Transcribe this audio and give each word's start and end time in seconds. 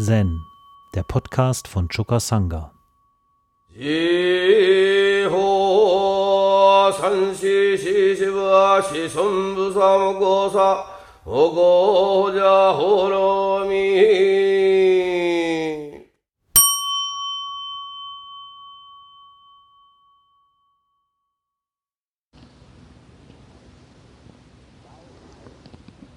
Zen, 0.00 0.46
der 0.94 1.02
Podcast 1.02 1.66
von 1.66 1.88
Choka 1.88 2.20
Sangha. 2.20 2.70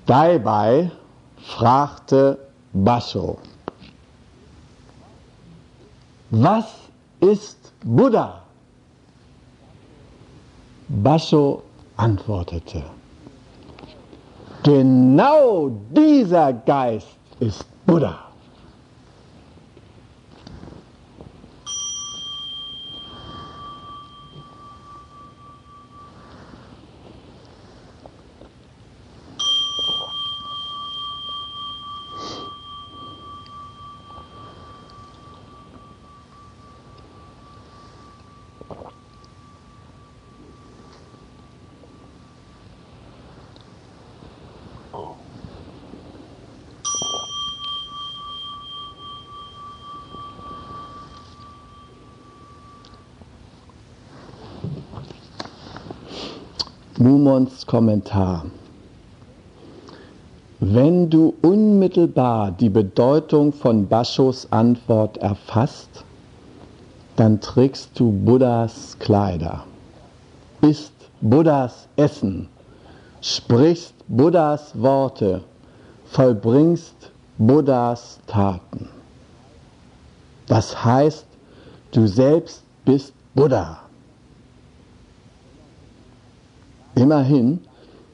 Dabei 0.05 0.91
fragte 1.43 2.51
Basho, 2.73 3.39
was 6.31 6.65
ist 7.19 7.57
Buddha? 7.83 8.41
Basho 10.89 11.61
antwortete, 11.97 12.83
genau 14.63 15.71
dieser 15.89 16.51
Geist 16.53 17.07
ist 17.39 17.65
Buddha. 17.85 18.30
Mumons 57.01 57.65
Kommentar. 57.65 58.45
Wenn 60.59 61.09
du 61.09 61.33
unmittelbar 61.41 62.51
die 62.51 62.69
Bedeutung 62.69 63.51
von 63.51 63.87
Baschos 63.87 64.47
Antwort 64.51 65.17
erfasst, 65.17 66.03
dann 67.15 67.41
trägst 67.41 67.99
du 67.99 68.11
Buddhas 68.11 68.95
Kleider, 68.99 69.63
isst 70.61 70.93
Buddhas 71.21 71.87
Essen, 71.95 72.47
sprichst 73.21 73.95
Buddhas 74.07 74.79
Worte, 74.79 75.41
vollbringst 76.05 77.11
Buddhas 77.39 78.19
Taten. 78.27 78.87
Das 80.45 80.85
heißt, 80.85 81.25
du 81.93 82.05
selbst 82.05 82.61
bist 82.85 83.11
Buddha. 83.33 83.79
Immerhin, 86.95 87.59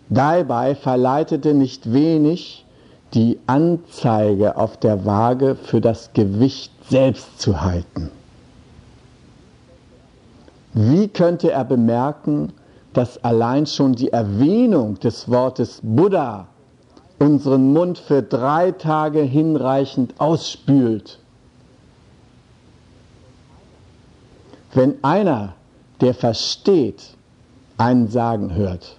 dabei 0.09 0.75
verleitete 0.75 1.53
nicht 1.53 1.91
wenig 1.91 2.65
die 3.13 3.39
Anzeige 3.47 4.57
auf 4.57 4.77
der 4.77 5.05
Waage 5.05 5.55
für 5.55 5.81
das 5.81 6.11
Gewicht 6.13 6.71
selbst 6.89 7.39
zu 7.39 7.61
halten. 7.61 8.11
Wie 10.73 11.07
könnte 11.07 11.51
er 11.51 11.65
bemerken, 11.65 12.53
dass 12.93 13.23
allein 13.23 13.65
schon 13.65 13.93
die 13.93 14.11
Erwähnung 14.11 14.99
des 14.99 15.29
Wortes 15.29 15.79
Buddha 15.81 16.47
unseren 17.19 17.73
Mund 17.73 17.97
für 17.97 18.21
drei 18.21 18.71
Tage 18.71 19.21
hinreichend 19.21 20.13
ausspült? 20.19 21.19
Wenn 24.73 25.03
einer, 25.03 25.53
der 26.01 26.13
versteht, 26.13 27.16
einen 27.77 28.09
sagen 28.09 28.53
hört. 28.53 28.97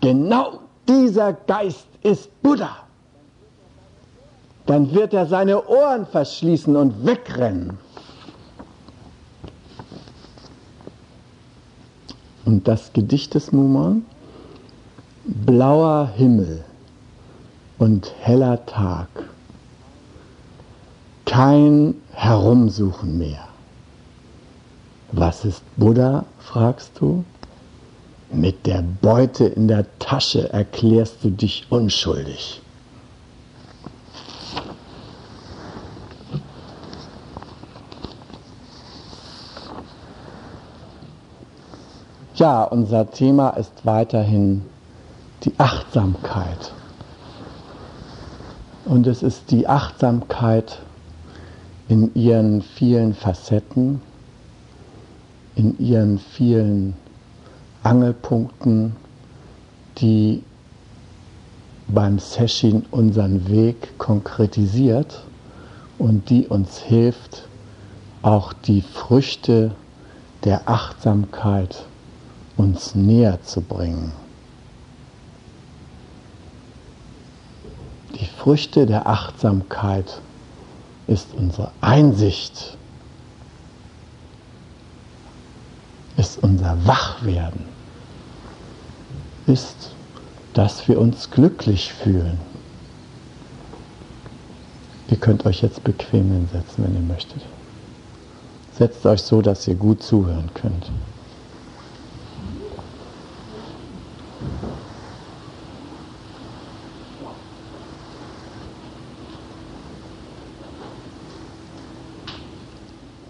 Genau 0.00 0.60
dieser 0.88 1.32
Geist 1.32 1.86
ist 2.02 2.30
Buddha. 2.42 2.76
Dann 4.66 4.92
wird 4.94 5.12
er 5.12 5.26
seine 5.26 5.66
Ohren 5.66 6.06
verschließen 6.06 6.74
und 6.76 7.04
wegrennen. 7.04 7.78
Und 12.44 12.68
das 12.68 12.92
Gedicht 12.92 13.34
des 13.34 13.52
Mumon, 13.52 14.04
blauer 15.24 16.10
Himmel 16.14 16.64
und 17.78 18.12
heller 18.20 18.64
Tag, 18.66 19.08
kein 21.24 21.94
Herumsuchen 22.12 23.18
mehr. 23.18 23.48
Was 25.12 25.44
ist 25.44 25.62
Buddha, 25.76 26.24
fragst 26.38 26.92
du? 27.00 27.24
Mit 28.34 28.66
der 28.66 28.82
Beute 28.82 29.44
in 29.44 29.68
der 29.68 29.86
Tasche 30.00 30.52
erklärst 30.52 31.22
du 31.22 31.30
dich 31.30 31.66
unschuldig. 31.70 32.60
Ja, 42.34 42.64
unser 42.64 43.08
Thema 43.12 43.50
ist 43.50 43.72
weiterhin 43.86 44.62
die 45.44 45.52
Achtsamkeit. 45.58 46.72
Und 48.84 49.06
es 49.06 49.22
ist 49.22 49.52
die 49.52 49.68
Achtsamkeit 49.68 50.80
in 51.86 52.12
ihren 52.16 52.62
vielen 52.62 53.14
Facetten, 53.14 54.02
in 55.54 55.78
ihren 55.78 56.18
vielen 56.18 56.96
Angelpunkten, 57.84 58.96
die 59.98 60.42
beim 61.86 62.18
Session 62.18 62.86
unseren 62.90 63.48
Weg 63.48 63.98
konkretisiert 63.98 65.22
und 65.98 66.30
die 66.30 66.48
uns 66.48 66.78
hilft, 66.78 67.46
auch 68.22 68.52
die 68.54 68.80
Früchte 68.80 69.72
der 70.44 70.68
Achtsamkeit 70.68 71.84
uns 72.56 72.94
näher 72.94 73.42
zu 73.42 73.60
bringen. 73.60 74.12
Die 78.18 78.26
Früchte 78.26 78.86
der 78.86 79.06
Achtsamkeit 79.06 80.20
ist 81.06 81.34
unsere 81.34 81.70
Einsicht, 81.82 82.78
ist 86.16 86.42
unser 86.42 86.86
Wachwerden 86.86 87.73
ist, 89.46 89.90
dass 90.52 90.88
wir 90.88 91.00
uns 91.00 91.30
glücklich 91.30 91.92
fühlen. 91.92 92.38
Ihr 95.10 95.16
könnt 95.18 95.44
euch 95.46 95.62
jetzt 95.62 95.84
bequem 95.84 96.30
hinsetzen, 96.32 96.84
wenn 96.84 96.94
ihr 96.94 97.00
möchtet. 97.00 97.42
Setzt 98.72 99.04
euch 99.06 99.22
so, 99.22 99.42
dass 99.42 99.68
ihr 99.68 99.74
gut 99.74 100.02
zuhören 100.02 100.50
könnt. 100.54 100.90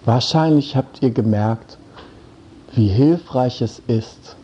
Wahrscheinlich 0.05 0.76
habt 0.76 1.02
ihr 1.02 1.10
gemerkt, 1.10 1.78
wie 2.75 2.88
hilfreich 2.88 3.62
es 3.62 3.81
ist, 3.87 4.37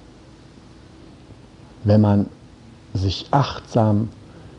wenn 1.85 2.01
man 2.01 2.27
sich 2.95 3.27
achtsam 3.31 4.09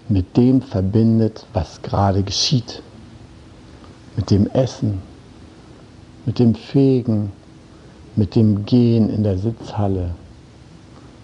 mit 0.09 0.37
dem 0.37 0.61
verbindet, 0.61 1.45
was 1.53 1.81
gerade 1.81 2.23
geschieht. 2.23 2.81
Mit 4.15 4.29
dem 4.29 4.47
Essen, 4.47 5.01
mit 6.25 6.39
dem 6.39 6.55
Fegen, 6.55 7.31
mit 8.15 8.35
dem 8.35 8.65
Gehen 8.65 9.09
in 9.09 9.23
der 9.23 9.37
Sitzhalle, 9.37 10.11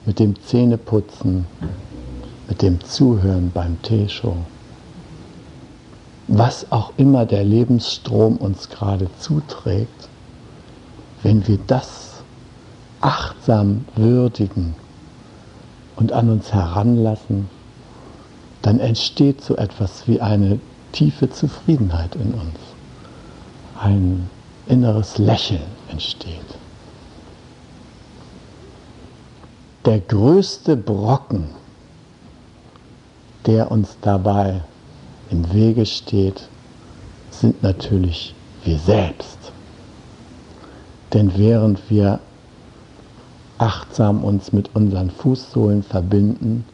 mit 0.05 0.19
dem 0.19 0.41
Zähneputzen, 0.41 1.45
mit 2.47 2.61
dem 2.61 2.81
Zuhören 2.83 3.51
beim 3.53 3.81
Teeshow. 3.81 4.37
Was 6.29 6.71
auch 6.71 6.93
immer 6.97 7.25
der 7.25 7.43
Lebensstrom 7.43 8.37
uns 8.37 8.69
gerade 8.69 9.09
zuträgt, 9.19 10.09
wenn 11.23 11.45
wir 11.47 11.57
das 11.67 12.21
achtsam 13.01 13.85
würdigen, 13.95 14.75
und 15.97 16.13
an 16.13 16.29
uns 16.29 16.53
heranlassen, 16.53 17.49
dann 18.61 18.79
entsteht 18.79 19.41
so 19.41 19.55
etwas 19.55 20.07
wie 20.07 20.21
eine 20.21 20.59
tiefe 20.91 21.29
Zufriedenheit 21.29 22.15
in 22.15 22.33
uns, 22.33 22.59
ein 23.79 24.29
inneres 24.67 25.17
Lächeln 25.17 25.61
entsteht. 25.89 26.39
Der 29.85 29.99
größte 29.99 30.75
Brocken, 30.75 31.49
der 33.45 33.71
uns 33.71 33.97
dabei 34.01 34.61
im 35.29 35.53
Wege 35.53 35.85
steht, 35.85 36.47
sind 37.31 37.63
natürlich 37.63 38.35
wir 38.63 38.77
selbst. 38.77 39.37
Denn 41.13 41.37
während 41.37 41.89
wir 41.89 42.19
achtsam 43.57 44.23
uns 44.23 44.53
mit 44.53 44.75
unseren 44.75 45.09
Fußsohlen 45.09 45.83
verbinden, 45.83 46.65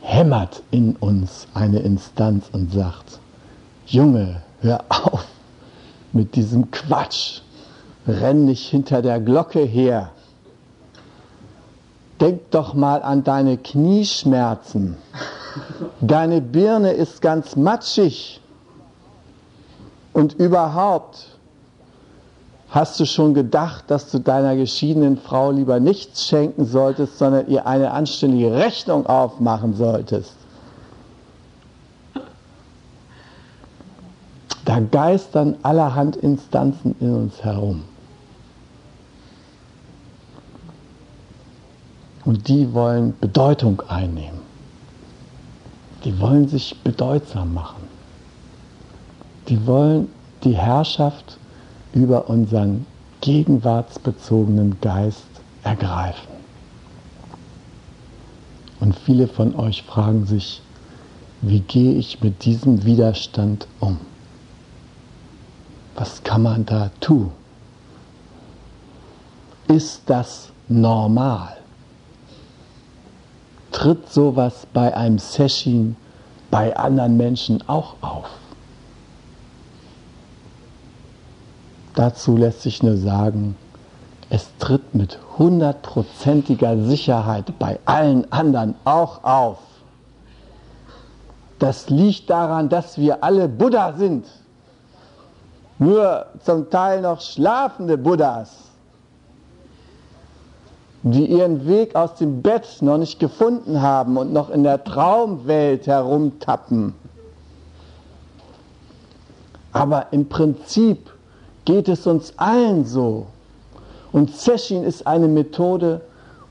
hämmert 0.00 0.62
in 0.70 0.96
uns 0.96 1.46
eine 1.54 1.80
Instanz 1.80 2.46
und 2.52 2.72
sagt, 2.72 3.20
Junge, 3.86 4.42
hör 4.60 4.84
auf 4.88 5.26
mit 6.12 6.34
diesem 6.36 6.70
Quatsch, 6.70 7.40
renn 8.06 8.44
nicht 8.44 8.68
hinter 8.68 9.02
der 9.02 9.20
Glocke 9.20 9.60
her. 9.60 10.10
Denk 12.20 12.50
doch 12.50 12.74
mal 12.74 13.02
an 13.02 13.22
deine 13.22 13.58
Knieschmerzen. 13.58 14.96
Deine 16.00 16.40
Birne 16.40 16.92
ist 16.92 17.22
ganz 17.22 17.54
matschig. 17.54 18.40
Und 20.12 20.34
überhaupt, 20.34 21.37
hast 22.70 23.00
du 23.00 23.06
schon 23.06 23.34
gedacht, 23.34 23.84
dass 23.88 24.10
du 24.10 24.18
deiner 24.18 24.56
geschiedenen 24.56 25.16
Frau 25.16 25.50
lieber 25.50 25.80
nichts 25.80 26.26
schenken 26.26 26.64
solltest, 26.64 27.18
sondern 27.18 27.48
ihr 27.48 27.66
eine 27.66 27.90
anständige 27.90 28.52
Rechnung 28.52 29.06
aufmachen 29.06 29.74
solltest? 29.74 30.34
Da 34.64 34.80
geistern 34.80 35.56
allerhand 35.62 36.16
Instanzen 36.16 36.94
in 37.00 37.14
uns 37.14 37.42
herum. 37.42 37.84
Und 42.26 42.46
die 42.48 42.74
wollen 42.74 43.16
Bedeutung 43.18 43.80
einnehmen. 43.88 44.40
Die 46.04 46.20
wollen 46.20 46.46
sich 46.48 46.78
bedeutsam 46.84 47.54
machen. 47.54 47.82
Die 49.48 49.66
wollen 49.66 50.10
die 50.44 50.54
Herrschaft 50.54 51.37
über 51.98 52.30
unseren 52.30 52.86
gegenwartsbezogenen 53.22 54.80
Geist 54.80 55.26
ergreifen. 55.64 56.28
Und 58.78 58.96
viele 58.96 59.26
von 59.26 59.56
euch 59.56 59.82
fragen 59.82 60.24
sich, 60.24 60.62
wie 61.42 61.60
gehe 61.60 61.94
ich 61.94 62.22
mit 62.22 62.44
diesem 62.44 62.84
Widerstand 62.84 63.66
um? 63.80 63.98
Was 65.96 66.22
kann 66.22 66.42
man 66.42 66.64
da 66.64 66.92
tun? 67.00 67.32
Ist 69.66 70.02
das 70.06 70.50
normal? 70.68 71.56
Tritt 73.72 74.08
sowas 74.08 74.68
bei 74.72 74.96
einem 74.96 75.18
Session 75.18 75.96
bei 76.50 76.76
anderen 76.76 77.16
Menschen 77.16 77.68
auch 77.68 77.96
auf? 78.00 78.28
Dazu 81.98 82.36
lässt 82.36 82.62
sich 82.62 82.80
nur 82.80 82.96
sagen, 82.96 83.56
es 84.30 84.46
tritt 84.60 84.94
mit 84.94 85.18
hundertprozentiger 85.36 86.80
Sicherheit 86.84 87.58
bei 87.58 87.80
allen 87.86 88.30
anderen 88.30 88.76
auch 88.84 89.24
auf. 89.24 89.58
Das 91.58 91.90
liegt 91.90 92.30
daran, 92.30 92.68
dass 92.68 92.98
wir 92.98 93.24
alle 93.24 93.48
Buddha 93.48 93.94
sind. 93.94 94.26
Nur 95.80 96.26
zum 96.44 96.70
Teil 96.70 97.00
noch 97.00 97.20
schlafende 97.20 97.98
Buddhas, 97.98 98.50
die 101.02 101.26
ihren 101.26 101.66
Weg 101.66 101.96
aus 101.96 102.14
dem 102.14 102.42
Bett 102.42 102.80
noch 102.80 102.98
nicht 102.98 103.18
gefunden 103.18 103.82
haben 103.82 104.16
und 104.16 104.32
noch 104.32 104.50
in 104.50 104.62
der 104.62 104.84
Traumwelt 104.84 105.88
herumtappen. 105.88 106.94
Aber 109.72 110.06
im 110.12 110.28
Prinzip 110.28 111.17
geht 111.68 111.88
es 111.90 112.06
uns 112.06 112.32
allen 112.38 112.86
so. 112.86 113.26
Und 114.10 114.34
Session 114.34 114.84
ist 114.84 115.06
eine 115.06 115.28
Methode, 115.28 116.00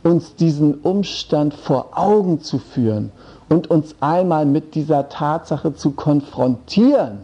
uns 0.03 0.35
diesen 0.35 0.75
Umstand 0.81 1.55
vor 1.55 1.97
Augen 1.97 2.41
zu 2.41 2.59
führen 2.59 3.11
und 3.49 3.67
uns 3.71 3.95
einmal 3.99 4.45
mit 4.45 4.75
dieser 4.75 5.09
Tatsache 5.09 5.73
zu 5.73 5.89
konfrontieren, 5.89 7.17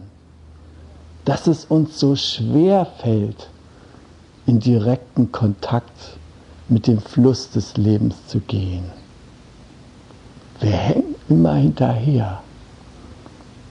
dass 1.24 1.46
es 1.46 1.66
uns 1.66 2.00
so 2.00 2.16
schwer 2.16 2.84
fällt, 2.98 3.48
in 4.44 4.58
direkten 4.58 5.30
Kontakt 5.30 6.18
mit 6.68 6.88
dem 6.88 6.98
Fluss 6.98 7.48
des 7.50 7.76
Lebens 7.76 8.26
zu 8.26 8.40
gehen. 8.40 8.90
Wir 10.58 10.72
hängen 10.72 11.14
immer 11.28 11.54
hinterher. 11.54 12.42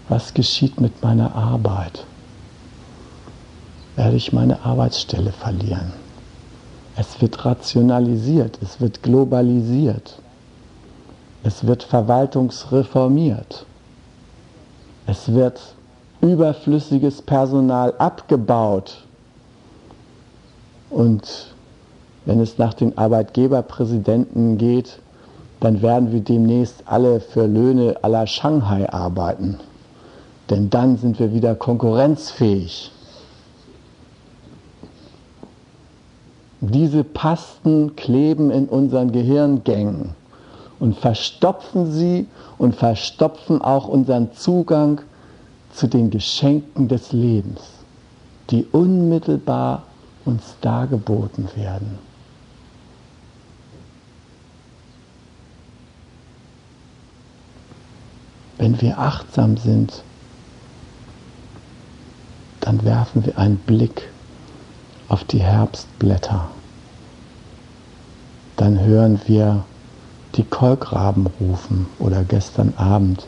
Was 0.07 0.33
geschieht 0.33 0.79
mit 0.79 1.03
meiner 1.03 1.35
Arbeit? 1.35 2.05
Werde 3.95 4.15
ich 4.15 4.33
meine 4.33 4.63
Arbeitsstelle 4.63 5.31
verlieren. 5.31 5.93
Es 6.95 7.21
wird 7.21 7.43
rationalisiert, 7.43 8.59
es 8.61 8.79
wird 8.79 9.01
globalisiert, 9.01 10.19
es 11.43 11.65
wird 11.65 11.83
verwaltungsreformiert, 11.83 13.65
es 15.07 15.33
wird 15.33 15.59
überflüssiges 16.21 17.21
Personal 17.21 17.93
abgebaut 17.97 19.03
und 20.89 21.53
wenn 22.25 22.39
es 22.39 22.57
nach 22.57 22.73
den 22.73 22.97
Arbeitgeberpräsidenten 22.97 24.57
geht, 24.57 24.99
dann 25.59 25.81
werden 25.81 26.11
wir 26.11 26.21
demnächst 26.21 26.83
alle 26.85 27.19
für 27.19 27.47
Löhne 27.47 27.95
aller 28.01 28.27
Shanghai 28.27 28.87
arbeiten. 28.89 29.59
Denn 30.49 30.69
dann 30.69 30.97
sind 30.97 31.19
wir 31.19 31.33
wieder 31.33 31.55
konkurrenzfähig. 31.55 32.91
Diese 36.65 37.03
Pasten 37.03 37.93
kleben 37.97 38.49
in 38.49 38.69
unseren 38.69 39.11
Gehirngängen 39.11 40.11
und 40.79 40.97
verstopfen 40.97 41.91
sie 41.91 42.25
und 42.57 42.73
verstopfen 42.73 43.61
auch 43.61 43.89
unseren 43.89 44.31
Zugang 44.31 45.01
zu 45.73 45.87
den 45.87 46.09
Geschenken 46.09 46.87
des 46.87 47.11
Lebens, 47.11 47.59
die 48.49 48.65
unmittelbar 48.71 49.83
uns 50.23 50.55
dargeboten 50.61 51.49
werden. 51.55 51.99
Wenn 58.57 58.79
wir 58.79 58.99
achtsam 58.99 59.57
sind, 59.57 60.01
dann 62.61 62.85
werfen 62.85 63.25
wir 63.25 63.37
einen 63.37 63.57
Blick 63.57 64.13
auf 65.13 65.23
die 65.25 65.43
Herbstblätter. 65.43 66.49
Dann 68.57 68.79
hören 68.79 69.21
wir 69.27 69.63
die 70.33 70.43
Kolkraben 70.43 71.27
rufen 71.39 71.85
oder 71.99 72.23
gestern 72.23 72.73
Abend 72.77 73.27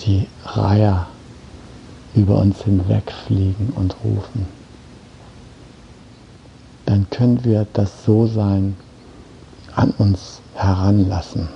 die 0.00 0.26
Reiher 0.44 1.06
über 2.16 2.38
uns 2.38 2.64
hinwegfliegen 2.64 3.68
und 3.76 3.94
rufen. 4.02 4.48
Dann 6.86 7.08
können 7.10 7.44
wir 7.44 7.68
das 7.72 8.04
So-Sein 8.04 8.76
an 9.76 9.92
uns 9.98 10.40
heranlassen. 10.54 11.48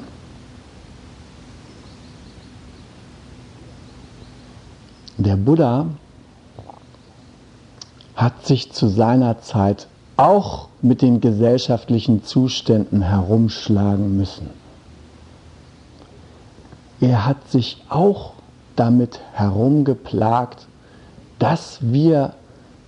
Der 5.16 5.34
Buddha 5.34 5.86
hat 8.20 8.46
sich 8.46 8.70
zu 8.72 8.88
seiner 8.88 9.40
Zeit 9.40 9.86
auch 10.16 10.68
mit 10.82 11.00
den 11.00 11.20
gesellschaftlichen 11.22 12.22
Zuständen 12.22 13.00
herumschlagen 13.00 14.16
müssen. 14.16 14.50
Er 17.00 17.24
hat 17.24 17.50
sich 17.50 17.82
auch 17.88 18.34
damit 18.76 19.20
herumgeplagt, 19.32 20.66
dass 21.38 21.78
wir 21.80 22.34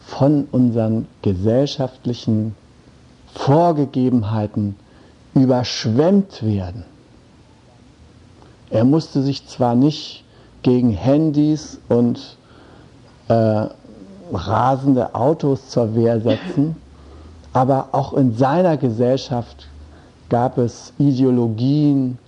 von 0.01 0.47
unseren 0.53 1.09
gesellschaftlichen 1.23 2.55
Vorgegebenheiten 3.35 4.77
überschwemmt 5.35 6.43
werden. 6.43 6.85
Er 8.69 8.85
musste 8.85 9.23
sich 9.23 9.47
zwar 9.47 9.75
nicht 9.75 10.25
gegen 10.63 10.91
Handys 10.91 11.79
und 11.89 12.37
äh, 13.29 13.67
rasende 14.33 15.15
Autos 15.15 15.69
zur 15.69 15.95
Wehr 15.95 16.21
setzen, 16.21 16.77
aber 17.53 17.89
auch 17.93 18.15
in 18.15 18.35
seiner 18.35 18.77
Gesellschaft 18.77 19.69
gab 20.29 20.59
es 20.59 20.93
Ideologien 20.99 22.19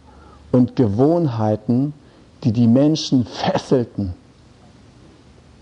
und 0.53 0.77
Gewohnheiten, 0.77 1.95
die 2.43 2.53
die 2.53 2.67
Menschen 2.67 3.25
fesselten 3.25 4.15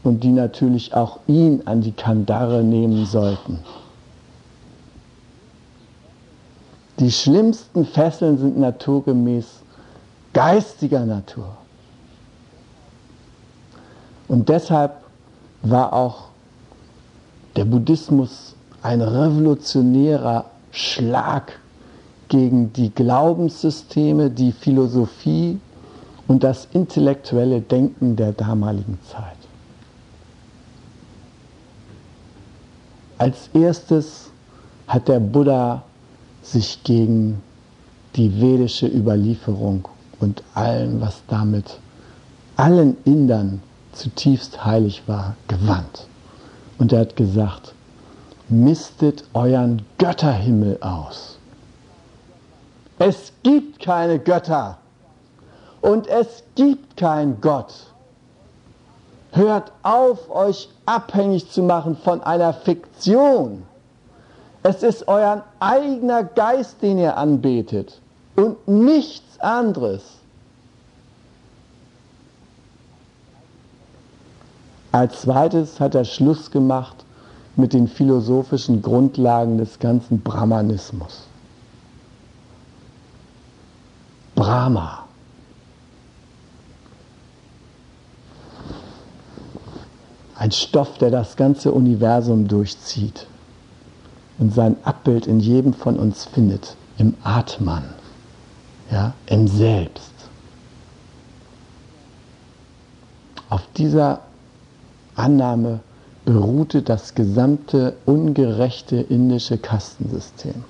und 0.02 0.24
die 0.24 0.32
natürlich 0.32 0.94
auch 0.94 1.20
ihn 1.28 1.62
an 1.66 1.80
die 1.80 1.92
Kandare 1.92 2.62
nehmen 2.62 3.06
sollten. 3.06 3.60
Die 6.98 7.10
schlimmsten 7.10 7.86
Fesseln 7.86 8.38
sind 8.38 8.58
naturgemäß 8.58 9.46
geistiger 10.32 11.04
Natur. 11.04 11.56
Und 14.28 14.48
deshalb 14.48 15.01
war 15.62 15.92
auch 15.92 16.28
der 17.56 17.64
Buddhismus 17.64 18.54
ein 18.82 19.00
revolutionärer 19.00 20.46
Schlag 20.70 21.58
gegen 22.28 22.72
die 22.72 22.90
Glaubenssysteme, 22.90 24.30
die 24.30 24.52
Philosophie 24.52 25.60
und 26.26 26.42
das 26.42 26.66
intellektuelle 26.72 27.60
Denken 27.60 28.16
der 28.16 28.32
damaligen 28.32 28.98
Zeit. 29.08 29.36
Als 33.18 33.50
erstes 33.52 34.30
hat 34.88 35.08
der 35.08 35.20
Buddha 35.20 35.82
sich 36.42 36.82
gegen 36.82 37.40
die 38.16 38.40
vedische 38.40 38.86
Überlieferung 38.86 39.86
und 40.18 40.42
allen, 40.54 41.00
was 41.00 41.22
damit 41.28 41.78
allen 42.56 42.96
Indern 43.04 43.60
zutiefst 43.92 44.64
heilig 44.64 45.02
war, 45.06 45.36
gewandt. 45.48 46.06
Und 46.78 46.92
er 46.92 47.00
hat 47.00 47.16
gesagt, 47.16 47.74
mistet 48.48 49.24
euren 49.34 49.82
Götterhimmel 49.98 50.78
aus. 50.80 51.38
Es 52.98 53.32
gibt 53.42 53.80
keine 53.80 54.18
Götter 54.18 54.78
und 55.80 56.06
es 56.06 56.42
gibt 56.54 56.96
keinen 56.96 57.40
Gott. 57.40 57.72
Hört 59.32 59.72
auf, 59.82 60.30
euch 60.30 60.68
abhängig 60.86 61.50
zu 61.50 61.62
machen 61.62 61.96
von 61.96 62.22
einer 62.22 62.52
Fiktion. 62.52 63.62
Es 64.62 64.82
ist 64.82 65.08
euer 65.08 65.44
eigener 65.58 66.22
Geist, 66.22 66.82
den 66.82 66.98
ihr 66.98 67.16
anbetet 67.16 68.00
und 68.36 68.68
nichts 68.68 69.40
anderes. 69.40 70.02
Als 74.92 75.22
zweites 75.22 75.80
hat 75.80 75.94
er 75.94 76.04
Schluss 76.04 76.50
gemacht 76.50 76.96
mit 77.56 77.72
den 77.72 77.88
philosophischen 77.88 78.82
Grundlagen 78.82 79.56
des 79.56 79.78
ganzen 79.78 80.20
Brahmanismus. 80.20 81.22
Brahma. 84.34 85.06
Ein 90.34 90.52
Stoff, 90.52 90.98
der 90.98 91.10
das 91.10 91.36
ganze 91.36 91.72
Universum 91.72 92.48
durchzieht 92.48 93.26
und 94.38 94.52
sein 94.52 94.76
Abbild 94.84 95.26
in 95.26 95.40
jedem 95.40 95.72
von 95.72 95.98
uns 95.98 96.24
findet, 96.24 96.76
im 96.98 97.14
Atman, 97.22 97.84
ja, 98.90 99.14
im 99.26 99.46
Selbst. 99.46 100.10
Auf 103.48 103.62
dieser 103.76 104.20
Annahme 105.16 105.80
beruhte 106.24 106.82
das 106.82 107.14
gesamte 107.14 107.94
ungerechte 108.06 108.96
indische 108.96 109.58
Kastensystem. 109.58 110.64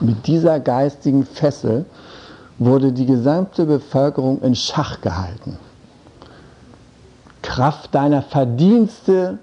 Mit 0.00 0.26
dieser 0.26 0.60
geistigen 0.60 1.24
Fessel 1.24 1.84
wurde 2.58 2.92
die 2.92 3.06
gesamte 3.06 3.66
Bevölkerung 3.66 4.40
in 4.42 4.54
Schach 4.54 5.00
gehalten. 5.00 5.58
Kraft 7.42 7.94
deiner 7.94 8.22
Verdienste 8.22 9.38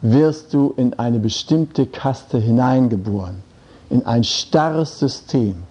wirst 0.00 0.54
du 0.54 0.74
in 0.76 0.98
eine 0.98 1.18
bestimmte 1.18 1.86
Kaste 1.86 2.38
hineingeboren, 2.38 3.42
in 3.90 4.06
ein 4.06 4.24
starres 4.24 4.98
System. 4.98 5.62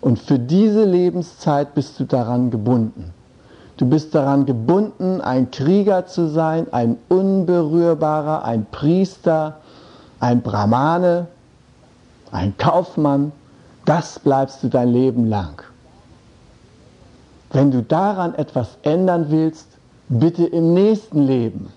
Und 0.00 0.18
für 0.18 0.38
diese 0.38 0.84
Lebenszeit 0.84 1.74
bist 1.74 1.98
du 1.98 2.04
daran 2.04 2.50
gebunden. 2.50 3.12
Du 3.78 3.86
bist 3.86 4.12
daran 4.12 4.44
gebunden, 4.44 5.20
ein 5.20 5.52
Krieger 5.52 6.04
zu 6.04 6.28
sein, 6.28 6.66
ein 6.72 6.98
Unberührbarer, 7.08 8.44
ein 8.44 8.66
Priester, 8.72 9.60
ein 10.18 10.42
Brahmane, 10.42 11.28
ein 12.32 12.56
Kaufmann. 12.58 13.30
Das 13.84 14.18
bleibst 14.18 14.64
du 14.64 14.68
dein 14.68 14.88
Leben 14.88 15.26
lang. 15.26 15.62
Wenn 17.52 17.70
du 17.70 17.80
daran 17.82 18.34
etwas 18.34 18.76
ändern 18.82 19.26
willst, 19.30 19.68
bitte 20.08 20.44
im 20.44 20.74
nächsten 20.74 21.22
Leben. 21.22 21.72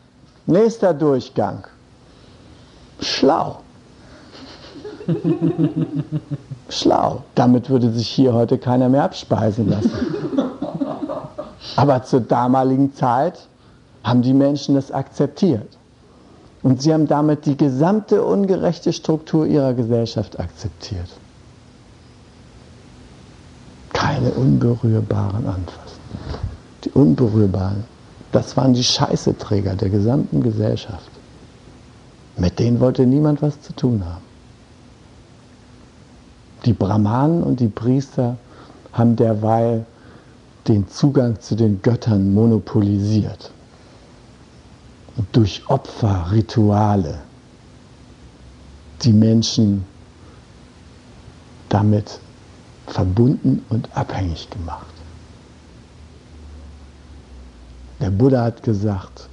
Nächster 0.47 0.95
Durchgang. 0.95 1.67
Schlau. 2.99 3.59
Schlau. 6.69 7.23
Damit 7.35 7.69
würde 7.69 7.91
sich 7.91 8.07
hier 8.07 8.33
heute 8.33 8.57
keiner 8.57 8.89
mehr 8.89 9.03
abspeisen 9.03 9.69
lassen. 9.69 9.91
Aber 11.75 12.03
zur 12.03 12.21
damaligen 12.21 12.93
Zeit 12.93 13.47
haben 14.03 14.21
die 14.21 14.33
Menschen 14.33 14.75
das 14.75 14.91
akzeptiert. 14.91 15.77
Und 16.63 16.81
sie 16.81 16.93
haben 16.93 17.07
damit 17.07 17.45
die 17.45 17.57
gesamte 17.57 18.23
ungerechte 18.23 18.93
Struktur 18.93 19.47
ihrer 19.47 19.73
Gesellschaft 19.73 20.39
akzeptiert. 20.39 21.07
Keine 23.93 24.29
Unberührbaren 24.31 25.45
anfassen. 25.47 26.01
Die 26.83 26.91
Unberührbaren, 26.91 27.83
das 28.31 28.55
waren 28.57 28.73
die 28.73 28.83
Scheißeträger 28.83 29.75
der 29.75 29.89
gesamten 29.89 30.41
Gesellschaft. 30.43 31.09
Mit 32.37 32.59
denen 32.59 32.79
wollte 32.79 33.05
niemand 33.05 33.41
was 33.41 33.59
zu 33.61 33.73
tun 33.73 34.03
haben. 34.05 34.23
Die 36.65 36.73
Brahmanen 36.73 37.43
und 37.43 37.59
die 37.59 37.67
Priester 37.67 38.37
haben 38.93 39.15
derweil 39.15 39.85
den 40.67 40.87
Zugang 40.87 41.39
zu 41.39 41.55
den 41.55 41.81
Göttern 41.81 42.33
monopolisiert. 42.33 43.51
Und 45.17 45.27
durch 45.35 45.63
Opferrituale 45.67 47.19
die 49.01 49.13
Menschen 49.13 49.85
damit 51.69 52.19
verbunden 52.87 53.63
und 53.69 53.89
abhängig 53.95 54.49
gemacht. 54.49 54.93
Der 57.99 58.09
Buddha 58.09 58.43
hat 58.43 58.63
gesagt, 58.63 59.29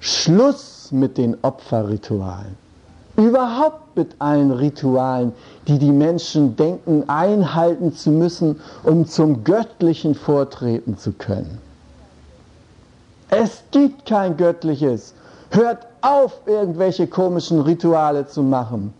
Schluss 0.00 0.90
mit 0.90 1.16
den 1.16 1.36
Opferritualen 1.42 2.61
überhaupt 3.16 3.96
mit 3.96 4.14
allen 4.18 4.50
Ritualen, 4.50 5.32
die 5.68 5.78
die 5.78 5.90
Menschen 5.90 6.56
denken, 6.56 7.08
einhalten 7.08 7.92
zu 7.94 8.10
müssen, 8.10 8.60
um 8.84 9.06
zum 9.06 9.44
Göttlichen 9.44 10.14
vortreten 10.14 10.96
zu 10.96 11.12
können. 11.12 11.58
Es 13.30 13.62
gibt 13.70 14.06
kein 14.06 14.36
Göttliches. 14.36 15.14
Hört 15.50 15.86
auf, 16.00 16.40
irgendwelche 16.46 17.06
komischen 17.06 17.60
Rituale 17.60 18.26
zu 18.26 18.42
machen. 18.42 18.92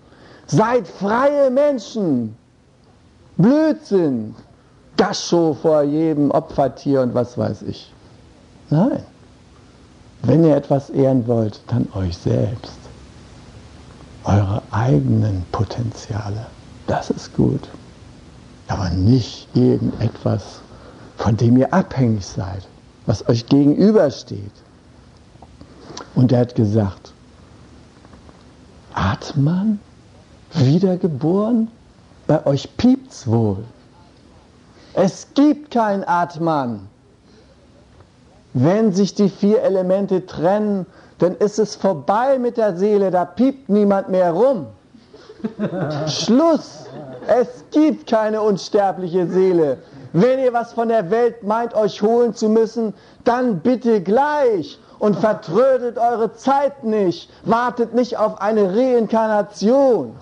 Seid 0.46 0.86
freie 0.86 1.50
Menschen. 1.50 2.36
Blödsinn. 3.36 4.34
Gascho 4.96 5.56
vor 5.60 5.82
jedem 5.82 6.30
Opfertier 6.30 7.00
und 7.00 7.14
was 7.14 7.36
weiß 7.36 7.62
ich. 7.62 7.92
Nein. 8.68 9.02
Wenn 10.22 10.44
ihr 10.44 10.54
etwas 10.54 10.90
ehren 10.90 11.26
wollt, 11.26 11.60
dann 11.66 11.88
euch 11.94 12.16
selbst 12.16 12.81
eure 14.24 14.62
eigenen 14.70 15.44
Potenziale. 15.52 16.46
Das 16.86 17.10
ist 17.10 17.34
gut. 17.34 17.68
Aber 18.68 18.90
nicht 18.90 19.48
irgendetwas, 19.54 20.60
von 21.16 21.36
dem 21.36 21.56
ihr 21.56 21.72
abhängig 21.72 22.26
seid, 22.26 22.66
was 23.06 23.28
euch 23.28 23.46
gegenübersteht. 23.46 24.52
Und 26.14 26.32
er 26.32 26.40
hat 26.40 26.54
gesagt, 26.54 27.12
Atman, 28.94 29.80
wiedergeboren, 30.52 31.68
bei 32.26 32.44
euch 32.46 32.76
piept's 32.76 33.26
wohl. 33.26 33.64
Es 34.94 35.26
gibt 35.34 35.70
kein 35.70 36.06
Atman. 36.06 36.80
Wenn 38.54 38.92
sich 38.92 39.14
die 39.14 39.30
vier 39.30 39.62
Elemente 39.62 40.26
trennen, 40.26 40.86
dann 41.22 41.36
ist 41.36 41.60
es 41.60 41.76
vorbei 41.76 42.36
mit 42.36 42.56
der 42.56 42.76
Seele, 42.76 43.12
da 43.12 43.24
piept 43.24 43.68
niemand 43.68 44.08
mehr 44.08 44.32
rum. 44.32 44.66
Schluss! 46.08 46.86
Es 47.28 47.64
gibt 47.70 48.08
keine 48.10 48.42
unsterbliche 48.42 49.28
Seele. 49.28 49.78
Wenn 50.12 50.40
ihr 50.40 50.52
was 50.52 50.72
von 50.72 50.88
der 50.88 51.12
Welt 51.12 51.44
meint, 51.44 51.74
euch 51.74 52.02
holen 52.02 52.34
zu 52.34 52.48
müssen, 52.48 52.92
dann 53.22 53.60
bitte 53.60 54.00
gleich 54.02 54.80
und 54.98 55.14
vertrödet 55.16 55.96
eure 55.96 56.34
Zeit 56.34 56.82
nicht. 56.82 57.30
Wartet 57.44 57.94
nicht 57.94 58.18
auf 58.18 58.40
eine 58.40 58.74
Reinkarnation. 58.76 60.16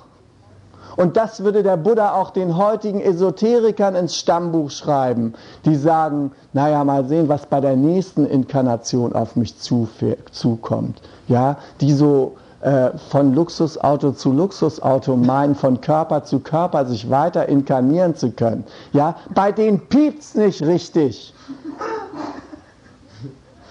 Und 1.01 1.17
das 1.17 1.43
würde 1.43 1.63
der 1.63 1.79
Buddha 1.79 2.13
auch 2.13 2.29
den 2.29 2.59
heutigen 2.59 3.01
Esoterikern 3.01 3.95
ins 3.95 4.17
Stammbuch 4.17 4.71
schreiben, 4.71 5.33
die 5.65 5.75
sagen, 5.75 6.33
naja, 6.53 6.85
mal 6.85 7.07
sehen, 7.07 7.27
was 7.31 7.47
bei 7.47 7.59
der 7.59 7.75
nächsten 7.75 8.27
Inkarnation 8.27 9.15
auf 9.15 9.35
mich 9.35 9.55
zukommt. 9.59 11.01
Ja, 11.27 11.57
die 11.81 11.95
so 11.95 12.37
äh, 12.61 12.91
von 13.09 13.33
Luxusauto 13.33 14.13
zu 14.13 14.31
Luxusauto 14.31 15.17
meinen, 15.17 15.55
von 15.55 15.81
Körper 15.81 16.23
zu 16.25 16.41
Körper 16.41 16.85
sich 16.85 17.09
weiter 17.09 17.49
inkarnieren 17.49 18.15
zu 18.15 18.33
können. 18.33 18.65
Ja, 18.93 19.17
bei 19.35 19.53
denen 19.53 19.81
piept's 19.89 20.35
nicht 20.35 20.61
richtig. 20.61 21.33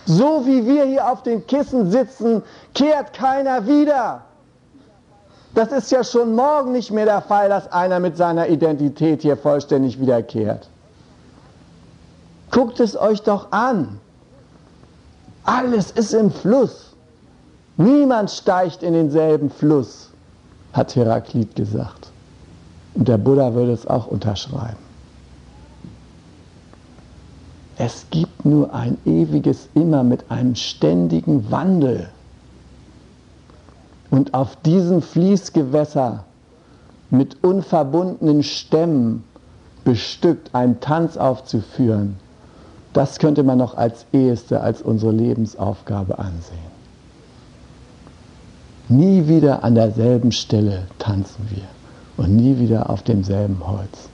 So 0.07 0.47
wie 0.47 0.65
wir 0.65 0.85
hier 0.85 1.07
auf 1.11 1.21
den 1.21 1.45
Kissen 1.45 1.91
sitzen, 1.91 2.41
kehrt 2.73 3.13
keiner 3.13 3.67
wieder. 3.67 4.23
Das 5.55 5.71
ist 5.71 5.91
ja 5.91 6.03
schon 6.03 6.35
morgen 6.35 6.71
nicht 6.71 6.91
mehr 6.91 7.05
der 7.05 7.21
Fall, 7.21 7.49
dass 7.49 7.71
einer 7.71 7.99
mit 7.99 8.17
seiner 8.17 8.47
Identität 8.47 9.23
hier 9.23 9.35
vollständig 9.35 9.99
wiederkehrt. 9.99 10.69
Guckt 12.51 12.79
es 12.79 12.95
euch 12.97 13.21
doch 13.21 13.51
an. 13.51 13.99
Alles 15.43 15.91
ist 15.91 16.13
im 16.13 16.31
Fluss. 16.31 16.93
Niemand 17.77 18.29
steigt 18.29 18.83
in 18.83 18.93
denselben 18.93 19.49
Fluss, 19.49 20.09
hat 20.73 20.95
Heraklit 20.95 21.55
gesagt. 21.55 22.11
Und 22.95 23.07
der 23.07 23.17
Buddha 23.17 23.53
würde 23.53 23.71
es 23.71 23.87
auch 23.87 24.07
unterschreiben. 24.07 24.89
Es 27.77 28.05
gibt 28.09 28.43
nur 28.43 28.73
ein 28.73 28.97
ewiges 29.05 29.69
Immer 29.73 30.03
mit 30.03 30.29
einem 30.29 30.55
ständigen 30.55 31.49
Wandel. 31.49 32.09
Und 34.09 34.33
auf 34.33 34.55
diesem 34.57 35.01
Fließgewässer 35.01 36.25
mit 37.09 37.43
unverbundenen 37.43 38.43
Stämmen 38.43 39.23
bestückt 39.83 40.53
einen 40.53 40.79
Tanz 40.79 41.17
aufzuführen, 41.17 42.17
das 42.93 43.19
könnte 43.19 43.43
man 43.43 43.57
noch 43.57 43.77
als 43.77 44.05
eheste, 44.13 44.61
als 44.61 44.81
unsere 44.81 45.11
Lebensaufgabe 45.11 46.17
ansehen. 46.17 46.57
Nie 48.87 49.27
wieder 49.27 49.63
an 49.63 49.75
derselben 49.75 50.31
Stelle 50.31 50.87
tanzen 50.97 51.47
wir 51.51 51.63
und 52.17 52.35
nie 52.35 52.57
wieder 52.57 52.89
auf 52.89 53.03
demselben 53.03 53.61
Holz. 53.65 54.09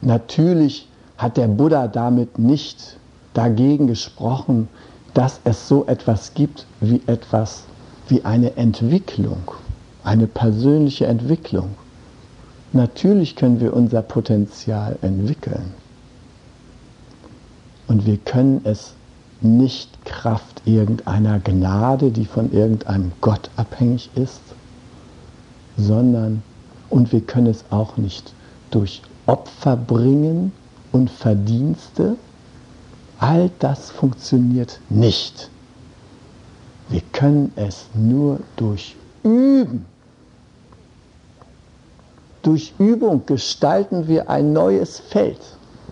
Natürlich 0.00 0.88
hat 1.18 1.36
der 1.36 1.48
Buddha 1.48 1.86
damit 1.86 2.38
nicht 2.38 2.96
dagegen 3.34 3.86
gesprochen, 3.86 4.68
dass 5.14 5.40
es 5.44 5.68
so 5.68 5.86
etwas 5.86 6.34
gibt 6.34 6.66
wie 6.80 7.00
etwas 7.06 7.64
wie 8.08 8.24
eine 8.24 8.56
Entwicklung, 8.56 9.52
eine 10.02 10.26
persönliche 10.26 11.06
Entwicklung. 11.06 11.70
Natürlich 12.72 13.36
können 13.36 13.60
wir 13.60 13.72
unser 13.74 14.02
Potenzial 14.02 14.98
entwickeln. 15.00 15.72
Und 17.86 18.04
wir 18.04 18.16
können 18.16 18.60
es 18.64 18.94
nicht 19.40 20.04
Kraft 20.04 20.62
irgendeiner 20.64 21.38
Gnade, 21.38 22.10
die 22.10 22.24
von 22.24 22.52
irgendeinem 22.52 23.12
Gott 23.20 23.50
abhängig 23.56 24.10
ist, 24.16 24.40
sondern, 25.76 26.42
und 26.90 27.12
wir 27.12 27.20
können 27.20 27.46
es 27.46 27.64
auch 27.70 27.96
nicht 27.96 28.32
durch 28.70 29.02
Opfer 29.26 29.76
bringen 29.76 30.52
und 30.92 31.10
Verdienste, 31.10 32.16
all 33.24 33.50
das 33.58 33.90
funktioniert 33.90 34.80
nicht. 34.90 35.48
Wir 36.90 37.00
können 37.12 37.52
es 37.56 37.86
nur 37.94 38.40
durch 38.56 38.96
Üben. 39.22 39.86
Durch 42.42 42.74
Übung 42.78 43.24
gestalten 43.24 44.08
wir 44.08 44.28
ein 44.28 44.52
neues 44.52 45.00
Feld 45.00 45.40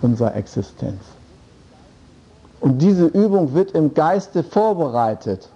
unserer 0.02 0.34
Existenz. 0.36 1.00
Und 2.60 2.82
diese 2.82 3.06
Übung 3.06 3.54
wird 3.54 3.70
im 3.70 3.94
Geiste 3.94 4.42
vorbereitet. 4.42 5.48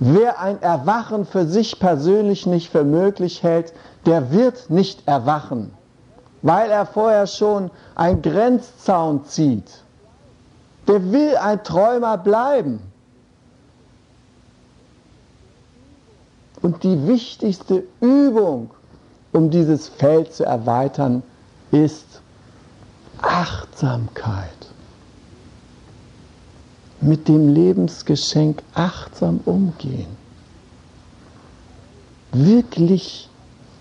Wer 0.00 0.40
ein 0.40 0.60
Erwachen 0.60 1.24
für 1.24 1.46
sich 1.46 1.78
persönlich 1.78 2.46
nicht 2.46 2.70
für 2.70 2.82
möglich 2.82 3.44
hält, 3.44 3.72
der 4.06 4.32
wird 4.32 4.70
nicht 4.70 5.06
erwachen, 5.06 5.72
weil 6.42 6.68
er 6.68 6.84
vorher 6.84 7.28
schon 7.28 7.70
einen 7.94 8.20
Grenzzaun 8.20 9.24
zieht. 9.24 9.81
Der 10.88 11.12
will 11.12 11.36
ein 11.36 11.62
Träumer 11.62 12.18
bleiben. 12.18 12.80
Und 16.60 16.82
die 16.82 17.06
wichtigste 17.06 17.84
Übung, 18.00 18.70
um 19.32 19.50
dieses 19.50 19.88
Feld 19.88 20.32
zu 20.32 20.44
erweitern, 20.44 21.22
ist 21.70 22.20
Achtsamkeit 23.20 24.62
mit 27.00 27.26
dem 27.26 27.52
Lebensgeschenk 27.52 28.62
achtsam 28.74 29.40
umgehen. 29.44 30.16
Wirklich 32.32 33.28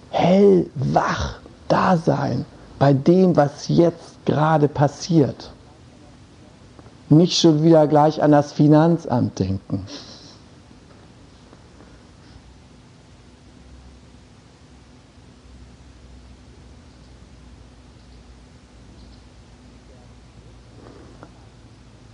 hellwach 0.10 1.40
da 1.68 1.98
sein 1.98 2.46
bei 2.80 2.94
dem, 2.94 3.36
was 3.36 3.68
jetzt 3.68 4.26
gerade 4.26 4.68
passiert. 4.68 5.52
Nicht 7.12 7.38
schon 7.38 7.62
wieder 7.62 7.88
gleich 7.88 8.24
an 8.24 8.32
das 8.32 8.54
Finanzamt 8.54 9.38
denken. 9.38 9.86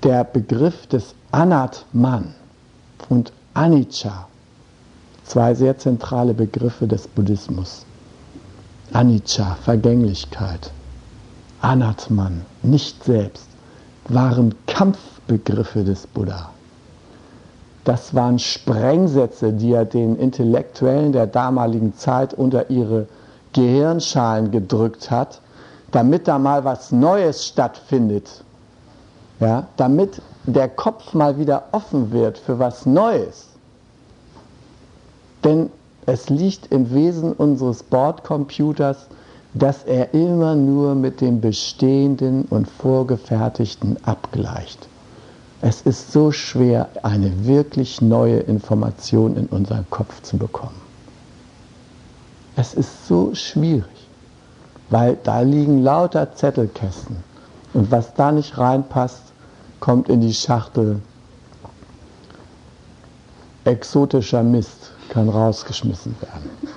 der 0.03 0.23
Begriff 0.23 0.87
des 0.87 1.15
Anatman 1.31 2.33
und 3.09 3.33
Anicca, 3.53 4.29
zwei 5.25 5.53
sehr 5.53 5.77
zentrale 5.77 6.33
Begriffe 6.33 6.87
des 6.87 7.09
Buddhismus. 7.09 7.85
Anicca, 8.93 9.57
Vergänglichkeit, 9.63 10.71
Anatman, 11.59 12.45
nicht 12.63 13.03
selbst, 13.03 13.46
waren 14.09 14.55
Kampfbegriffe 14.67 15.83
des 15.83 16.07
Buddha. 16.07 16.49
Das 17.83 18.13
waren 18.13 18.39
Sprengsätze, 18.39 19.53
die 19.53 19.71
er 19.71 19.85
den 19.85 20.17
Intellektuellen 20.17 21.13
der 21.13 21.27
damaligen 21.27 21.95
Zeit 21.95 22.33
unter 22.33 22.69
ihre 22.69 23.07
Gehirnschalen 23.53 24.51
gedrückt 24.51 25.09
hat, 25.09 25.41
damit 25.91 26.27
da 26.27 26.37
mal 26.37 26.65
was 26.65 26.91
Neues 26.91 27.45
stattfindet 27.45 28.43
ja, 29.39 29.67
damit 29.77 30.21
der 30.45 30.69
Kopf 30.69 31.13
mal 31.13 31.37
wieder 31.37 31.65
offen 31.71 32.11
wird 32.11 32.37
für 32.37 32.59
was 32.59 32.85
Neues. 32.85 33.47
Denn 35.43 35.69
es 36.05 36.29
liegt 36.29 36.71
im 36.71 36.91
Wesen 36.93 37.33
unseres 37.33 37.83
Bordcomputers, 37.83 39.07
dass 39.57 39.83
er 39.83 40.13
immer 40.13 40.55
nur 40.55 40.95
mit 40.95 41.21
dem 41.21 41.41
Bestehenden 41.41 42.45
und 42.45 42.67
Vorgefertigten 42.69 43.97
abgleicht. 44.03 44.87
Es 45.61 45.81
ist 45.81 46.11
so 46.11 46.31
schwer, 46.31 46.89
eine 47.01 47.45
wirklich 47.45 48.01
neue 48.01 48.39
Information 48.39 49.35
in 49.35 49.47
unseren 49.47 49.89
Kopf 49.89 50.21
zu 50.21 50.37
bekommen. 50.37 50.79
Es 52.55 52.73
ist 52.73 53.07
so 53.07 53.33
schwierig, 53.33 54.07
weil 54.89 55.17
da 55.23 55.41
liegen 55.41 55.83
lauter 55.83 56.33
Zettelkästen. 56.35 57.17
Und 57.73 57.91
was 57.91 58.13
da 58.13 58.31
nicht 58.31 58.57
reinpasst, 58.57 59.21
kommt 59.79 60.09
in 60.09 60.21
die 60.21 60.33
Schachtel. 60.33 61.01
Exotischer 63.65 64.43
Mist 64.43 64.91
kann 65.09 65.29
rausgeschmissen 65.29 66.15
werden. 66.21 66.76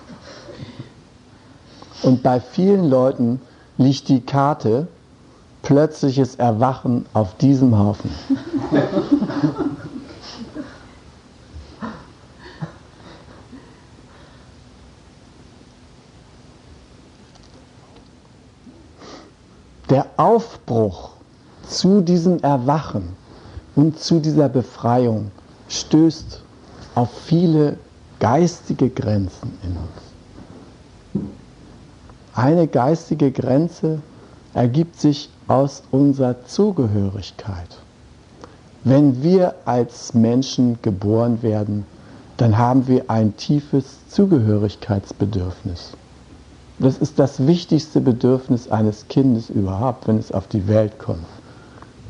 Und 2.03 2.23
bei 2.23 2.41
vielen 2.41 2.89
Leuten 2.89 3.41
liegt 3.77 4.09
die 4.09 4.21
Karte 4.21 4.89
plötzliches 5.63 6.37
Erwachen 6.37 7.07
auf 7.13 7.37
diesem 7.37 7.79
Haufen. 7.79 8.11
Der 19.91 20.07
Aufbruch 20.17 21.11
zu 21.69 22.01
diesem 22.01 22.39
Erwachen 22.41 23.17
und 23.75 23.99
zu 23.99 24.21
dieser 24.21 24.49
Befreiung 24.49 25.31
stößt 25.69 26.43
auf 26.95 27.11
viele 27.11 27.77
geistige 28.21 28.89
Grenzen 28.89 29.59
in 29.63 29.71
uns. 29.71 30.10
Eine 32.43 32.69
geistige 32.69 33.33
Grenze 33.33 33.99
ergibt 34.55 34.99
sich 34.99 35.29
aus 35.47 35.83
unserer 35.91 36.43
Zugehörigkeit. 36.47 37.69
Wenn 38.83 39.23
wir 39.23 39.57
als 39.67 40.15
Menschen 40.15 40.79
geboren 40.81 41.43
werden, 41.43 41.85
dann 42.39 42.57
haben 42.57 42.89
wir 42.89 43.11
ein 43.11 43.37
tiefes 43.37 44.09
Zugehörigkeitsbedürfnis. 44.09 45.93
Das 46.79 46.97
ist 46.97 47.19
das 47.19 47.47
wichtigste 47.47 48.01
Bedürfnis 48.01 48.71
eines 48.71 49.07
Kindes 49.09 49.51
überhaupt, 49.51 50.09
wenn 50.09 50.17
es 50.17 50.33
auf 50.33 50.47
die 50.47 50.67
Welt 50.67 50.99
kommt. 50.99 51.27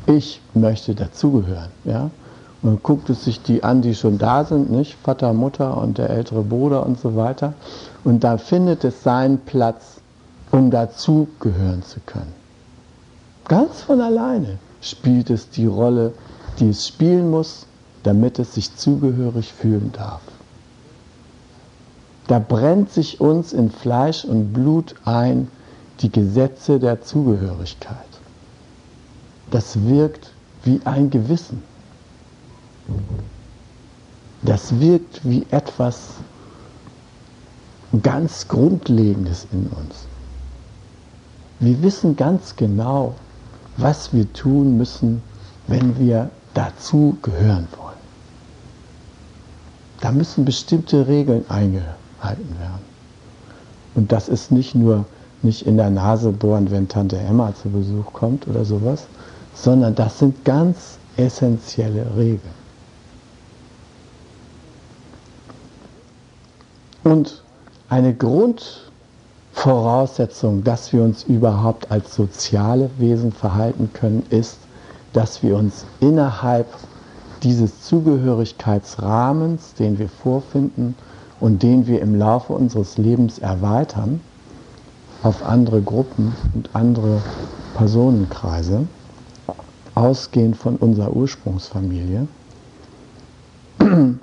Ich 0.06 0.40
möchte 0.54 0.94
dazugehören. 0.94 1.72
Ja? 1.82 2.02
Und 2.62 2.68
dann 2.70 2.82
guckt 2.84 3.10
es 3.10 3.24
sich 3.24 3.42
die 3.42 3.64
an, 3.64 3.82
die 3.82 3.96
schon 3.96 4.18
da 4.18 4.44
sind, 4.44 4.70
nicht? 4.70 4.96
Vater, 5.02 5.32
Mutter 5.32 5.76
und 5.76 5.98
der 5.98 6.10
ältere 6.10 6.42
Bruder 6.42 6.86
und 6.86 7.00
so 7.00 7.16
weiter. 7.16 7.52
Und 8.04 8.22
da 8.22 8.38
findet 8.38 8.84
es 8.84 9.02
seinen 9.02 9.38
Platz, 9.38 9.99
um 10.50 10.70
dazugehören 10.70 11.82
zu 11.82 12.00
können. 12.06 12.34
Ganz 13.44 13.82
von 13.82 14.00
alleine 14.00 14.58
spielt 14.80 15.30
es 15.30 15.50
die 15.50 15.66
Rolle, 15.66 16.12
die 16.58 16.70
es 16.70 16.86
spielen 16.86 17.30
muss, 17.30 17.66
damit 18.02 18.38
es 18.38 18.54
sich 18.54 18.74
zugehörig 18.76 19.52
fühlen 19.52 19.92
darf. 19.92 20.22
Da 22.26 22.38
brennt 22.38 22.90
sich 22.90 23.20
uns 23.20 23.52
in 23.52 23.70
Fleisch 23.70 24.24
und 24.24 24.52
Blut 24.52 24.94
ein 25.04 25.48
die 26.00 26.10
Gesetze 26.10 26.78
der 26.78 27.02
Zugehörigkeit. 27.02 27.96
Das 29.50 29.84
wirkt 29.84 30.30
wie 30.62 30.80
ein 30.84 31.10
Gewissen. 31.10 31.62
Das 34.42 34.78
wirkt 34.80 35.20
wie 35.24 35.44
etwas 35.50 35.98
ganz 38.02 38.46
Grundlegendes 38.48 39.46
in 39.52 39.66
uns. 39.66 40.06
Wir 41.60 41.82
wissen 41.82 42.16
ganz 42.16 42.56
genau, 42.56 43.14
was 43.76 44.12
wir 44.12 44.30
tun 44.32 44.78
müssen, 44.78 45.22
wenn 45.66 45.98
wir 45.98 46.30
dazu 46.54 47.16
gehören 47.22 47.68
wollen. 47.78 47.90
Da 50.00 50.10
müssen 50.10 50.44
bestimmte 50.44 51.06
Regeln 51.06 51.44
eingehalten 51.50 52.58
werden. 52.58 52.90
Und 53.94 54.10
das 54.10 54.28
ist 54.28 54.50
nicht 54.50 54.74
nur 54.74 55.04
nicht 55.42 55.66
in 55.66 55.76
der 55.76 55.90
Nase 55.90 56.32
bohren, 56.32 56.70
wenn 56.70 56.88
Tante 56.88 57.18
Emma 57.18 57.54
zu 57.54 57.70
Besuch 57.70 58.12
kommt 58.12 58.46
oder 58.46 58.64
sowas, 58.64 59.06
sondern 59.54 59.94
das 59.94 60.18
sind 60.18 60.44
ganz 60.44 60.98
essentielle 61.16 62.06
Regeln. 62.16 62.60
Und 67.04 67.42
eine 67.88 68.14
Grundvoraussetzung, 69.60 70.64
dass 70.64 70.90
wir 70.94 71.02
uns 71.02 71.22
überhaupt 71.24 71.90
als 71.90 72.14
soziale 72.14 72.88
Wesen 72.96 73.30
verhalten 73.30 73.90
können, 73.92 74.24
ist, 74.30 74.56
dass 75.12 75.42
wir 75.42 75.54
uns 75.54 75.84
innerhalb 76.00 76.66
dieses 77.42 77.82
Zugehörigkeitsrahmens, 77.82 79.74
den 79.74 79.98
wir 79.98 80.08
vorfinden 80.08 80.94
und 81.40 81.62
den 81.62 81.86
wir 81.86 82.00
im 82.00 82.14
Laufe 82.14 82.54
unseres 82.54 82.96
Lebens 82.96 83.38
erweitern 83.38 84.22
auf 85.22 85.44
andere 85.44 85.82
Gruppen 85.82 86.34
und 86.54 86.70
andere 86.72 87.20
Personenkreise, 87.74 88.86
ausgehend 89.94 90.56
von 90.56 90.76
unserer 90.76 91.14
Ursprungsfamilie, 91.14 92.26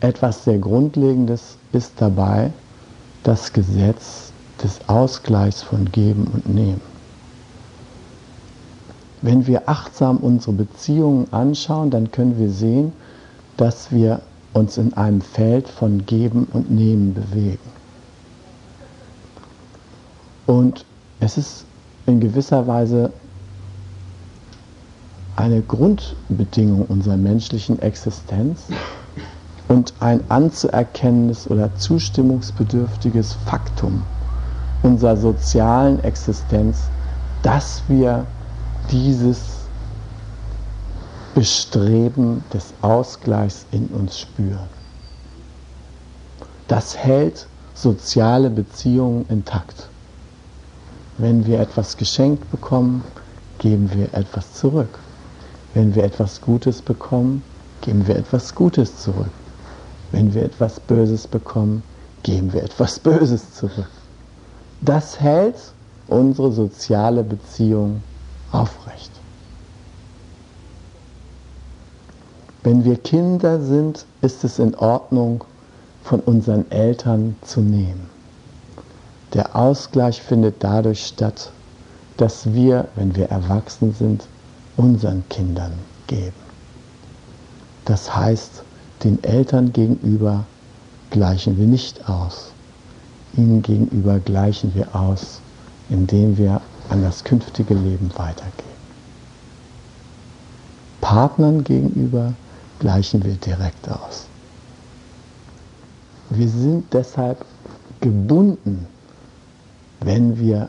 etwas 0.00 0.44
sehr 0.44 0.58
Grundlegendes 0.58 1.56
ist 1.72 1.94
dabei 1.96 2.52
das 3.22 3.52
Gesetz 3.52 4.32
des 4.62 4.88
Ausgleichs 4.88 5.62
von 5.62 5.90
Geben 5.90 6.26
und 6.32 6.48
Nehmen. 6.48 6.80
Wenn 9.20 9.46
wir 9.46 9.68
achtsam 9.68 10.16
unsere 10.18 10.52
Beziehungen 10.52 11.32
anschauen, 11.32 11.90
dann 11.90 12.10
können 12.10 12.38
wir 12.38 12.50
sehen, 12.50 12.92
dass 13.56 13.92
wir 13.92 14.20
uns 14.52 14.76
in 14.78 14.92
einem 14.94 15.20
Feld 15.20 15.68
von 15.68 16.04
Geben 16.06 16.48
und 16.52 16.70
Nehmen 16.70 17.14
bewegen. 17.14 17.58
Und 20.46 20.84
es 21.20 21.38
ist 21.38 21.64
in 22.06 22.18
gewisser 22.20 22.66
Weise 22.66 23.12
eine 25.36 25.62
Grundbedingung 25.62 26.84
unserer 26.86 27.16
menschlichen 27.16 27.80
Existenz 27.80 28.64
und 29.72 29.94
ein 30.00 30.20
anzuerkennendes 30.28 31.48
oder 31.48 31.74
zustimmungsbedürftiges 31.76 33.32
Faktum 33.46 34.02
unserer 34.82 35.16
sozialen 35.16 36.04
Existenz, 36.04 36.82
dass 37.42 37.82
wir 37.88 38.26
dieses 38.90 39.38
Bestreben 41.34 42.44
des 42.52 42.74
Ausgleichs 42.82 43.64
in 43.72 43.86
uns 43.86 44.18
spüren. 44.18 44.68
Das 46.68 46.94
hält 46.94 47.46
soziale 47.72 48.50
Beziehungen 48.50 49.24
intakt. 49.30 49.88
Wenn 51.16 51.46
wir 51.46 51.60
etwas 51.60 51.96
geschenkt 51.96 52.50
bekommen, 52.50 53.02
geben 53.58 53.90
wir 53.94 54.12
etwas 54.12 54.52
zurück. 54.52 54.98
Wenn 55.72 55.94
wir 55.94 56.04
etwas 56.04 56.42
Gutes 56.42 56.82
bekommen, 56.82 57.42
geben 57.80 58.06
wir 58.06 58.16
etwas 58.16 58.54
Gutes 58.54 58.98
zurück. 58.98 59.30
Wenn 60.12 60.34
wir 60.34 60.42
etwas 60.42 60.78
Böses 60.78 61.26
bekommen, 61.26 61.82
geben 62.22 62.52
wir 62.52 62.62
etwas 62.62 62.98
Böses 62.98 63.54
zurück. 63.54 63.88
Das 64.80 65.20
hält 65.20 65.56
unsere 66.06 66.52
soziale 66.52 67.24
Beziehung 67.24 68.02
aufrecht. 68.52 69.10
Wenn 72.62 72.84
wir 72.84 72.96
Kinder 72.96 73.60
sind, 73.60 74.04
ist 74.20 74.44
es 74.44 74.58
in 74.58 74.74
Ordnung, 74.76 75.44
von 76.04 76.20
unseren 76.20 76.70
Eltern 76.70 77.36
zu 77.42 77.60
nehmen. 77.60 78.10
Der 79.34 79.56
Ausgleich 79.56 80.20
findet 80.20 80.56
dadurch 80.62 81.06
statt, 81.06 81.50
dass 82.16 82.52
wir, 82.52 82.88
wenn 82.96 83.16
wir 83.16 83.30
erwachsen 83.30 83.94
sind, 83.94 84.26
unseren 84.76 85.24
Kindern 85.28 85.72
geben. 86.08 86.34
Das 87.84 88.14
heißt, 88.14 88.62
den 89.04 89.22
Eltern 89.24 89.72
gegenüber 89.72 90.44
gleichen 91.10 91.58
wir 91.58 91.66
nicht 91.66 92.08
aus. 92.08 92.52
Ihnen 93.36 93.62
gegenüber 93.62 94.18
gleichen 94.20 94.74
wir 94.74 94.94
aus, 94.94 95.40
indem 95.88 96.36
wir 96.36 96.60
an 96.90 97.02
das 97.02 97.24
künftige 97.24 97.74
Leben 97.74 98.10
weitergeben. 98.16 98.72
Partnern 101.00 101.64
gegenüber 101.64 102.32
gleichen 102.78 103.24
wir 103.24 103.34
direkt 103.34 103.88
aus. 103.88 104.26
Wir 106.30 106.48
sind 106.48 106.84
deshalb 106.92 107.44
gebunden, 108.00 108.86
wenn 110.00 110.38
wir 110.38 110.68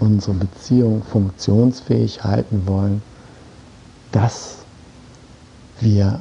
unsere 0.00 0.34
Beziehung 0.34 1.02
funktionsfähig 1.02 2.22
halten 2.24 2.66
wollen, 2.66 3.02
dass 4.12 4.58
wir 5.80 6.20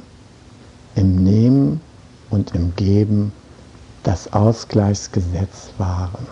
im 0.96 1.24
Nehmen 1.24 1.82
und 2.30 2.56
im 2.56 2.76
Geben 2.76 3.32
das 4.04 4.32
Ausgleichsgesetz 4.34 5.72
wahren. 5.78 6.28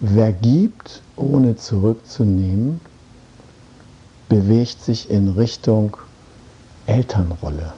Wer 0.00 0.32
gibt, 0.32 1.02
ohne 1.16 1.56
zurückzunehmen, 1.56 2.80
bewegt 4.28 4.82
sich 4.82 5.08
in 5.10 5.28
Richtung 5.28 5.96
Elternrolle. 6.86 7.72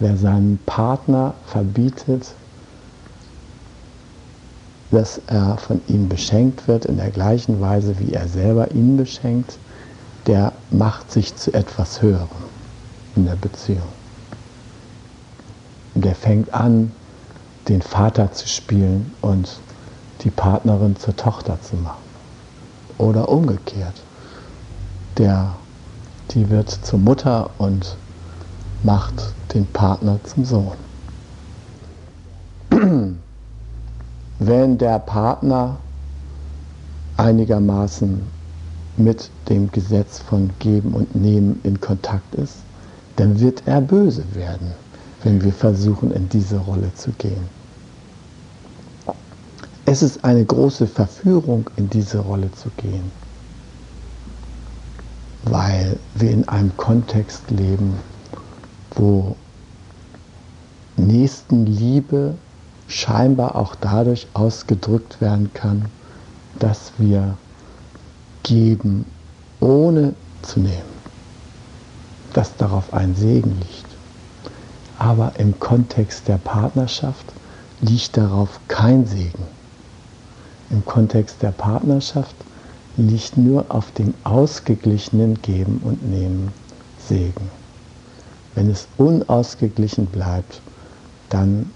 Wer 0.00 0.16
seinem 0.16 0.58
Partner 0.66 1.34
verbietet, 1.46 2.34
dass 4.90 5.20
er 5.26 5.56
von 5.58 5.80
ihm 5.88 6.08
beschenkt 6.08 6.68
wird 6.68 6.84
in 6.84 6.96
der 6.96 7.10
gleichen 7.10 7.60
Weise, 7.60 7.98
wie 7.98 8.12
er 8.12 8.28
selber 8.28 8.70
ihn 8.72 8.96
beschenkt, 8.96 9.58
der 10.26 10.52
macht 10.70 11.10
sich 11.10 11.34
zu 11.36 11.52
etwas 11.54 12.02
Höherem 12.02 12.28
in 13.16 13.26
der 13.26 13.36
Beziehung. 13.36 13.82
Und 15.94 16.04
der 16.04 16.14
fängt 16.14 16.52
an, 16.52 16.92
den 17.68 17.82
Vater 17.82 18.32
zu 18.32 18.48
spielen 18.48 19.12
und 19.20 19.60
die 20.22 20.30
Partnerin 20.30 20.96
zur 20.96 21.16
Tochter 21.16 21.60
zu 21.60 21.76
machen. 21.76 22.02
Oder 22.98 23.28
umgekehrt. 23.28 23.94
Der, 25.16 25.54
die 26.30 26.48
wird 26.48 26.70
zur 26.70 26.98
Mutter 26.98 27.50
und 27.58 27.96
macht 28.82 29.34
den 29.54 29.66
Partner 29.66 30.18
zum 30.24 30.44
Sohn. 30.44 30.76
Wenn 34.38 34.78
der 34.78 34.98
Partner 35.00 35.78
einigermaßen 37.16 38.37
mit 38.98 39.30
dem 39.48 39.70
Gesetz 39.70 40.18
von 40.18 40.50
Geben 40.58 40.92
und 40.94 41.14
Nehmen 41.14 41.60
in 41.62 41.80
Kontakt 41.80 42.34
ist, 42.34 42.56
dann 43.16 43.40
wird 43.40 43.62
er 43.66 43.80
böse 43.80 44.24
werden, 44.34 44.72
wenn 45.24 45.42
wir 45.42 45.52
versuchen, 45.52 46.10
in 46.12 46.28
diese 46.28 46.58
Rolle 46.58 46.92
zu 46.94 47.10
gehen. 47.12 47.48
Es 49.84 50.02
ist 50.02 50.22
eine 50.22 50.44
große 50.44 50.86
Verführung, 50.86 51.70
in 51.76 51.88
diese 51.88 52.18
Rolle 52.18 52.52
zu 52.52 52.68
gehen, 52.76 53.10
weil 55.44 55.98
wir 56.14 56.30
in 56.30 56.46
einem 56.48 56.76
Kontext 56.76 57.50
leben, 57.50 57.94
wo 58.94 59.34
Nächstenliebe 60.96 62.34
scheinbar 62.86 63.56
auch 63.56 63.74
dadurch 63.76 64.26
ausgedrückt 64.34 65.20
werden 65.20 65.50
kann, 65.54 65.86
dass 66.58 66.92
wir 66.98 67.38
geben, 68.42 69.04
ohne 69.60 70.14
zu 70.42 70.60
nehmen, 70.60 70.98
dass 72.32 72.56
darauf 72.56 72.92
ein 72.92 73.14
Segen 73.14 73.56
liegt. 73.58 73.86
Aber 74.98 75.32
im 75.38 75.58
Kontext 75.60 76.28
der 76.28 76.38
Partnerschaft 76.38 77.24
liegt 77.80 78.16
darauf 78.16 78.60
kein 78.68 79.06
Segen. 79.06 79.44
Im 80.70 80.84
Kontext 80.84 81.42
der 81.42 81.52
Partnerschaft 81.52 82.34
liegt 82.96 83.36
nur 83.36 83.64
auf 83.68 83.92
dem 83.92 84.12
ausgeglichenen 84.24 85.40
Geben 85.40 85.80
und 85.84 86.08
Nehmen 86.08 86.52
Segen. 86.98 87.50
Wenn 88.54 88.70
es 88.70 88.88
unausgeglichen 88.96 90.06
bleibt, 90.06 90.60
dann 91.28 91.70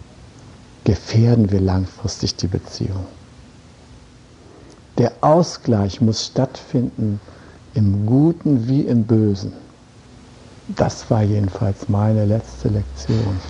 gefährden 0.85 1.53
wir 1.53 1.61
langfristig 1.61 2.37
die 2.37 2.49
Beziehung. 2.49 3.07
Der 4.99 5.13
Ausgleich 5.21 6.01
muss 6.01 6.27
stattfinden 6.27 7.21
im 7.75 8.07
Guten 8.07 8.69
wie 8.69 8.83
im 8.83 9.05
Bösen. 9.05 9.53
Das 10.69 11.11
war 11.11 11.23
jedenfalls 11.23 11.89
meine 11.89 12.25
letzte 12.25 12.69
Lektion. 12.69 13.41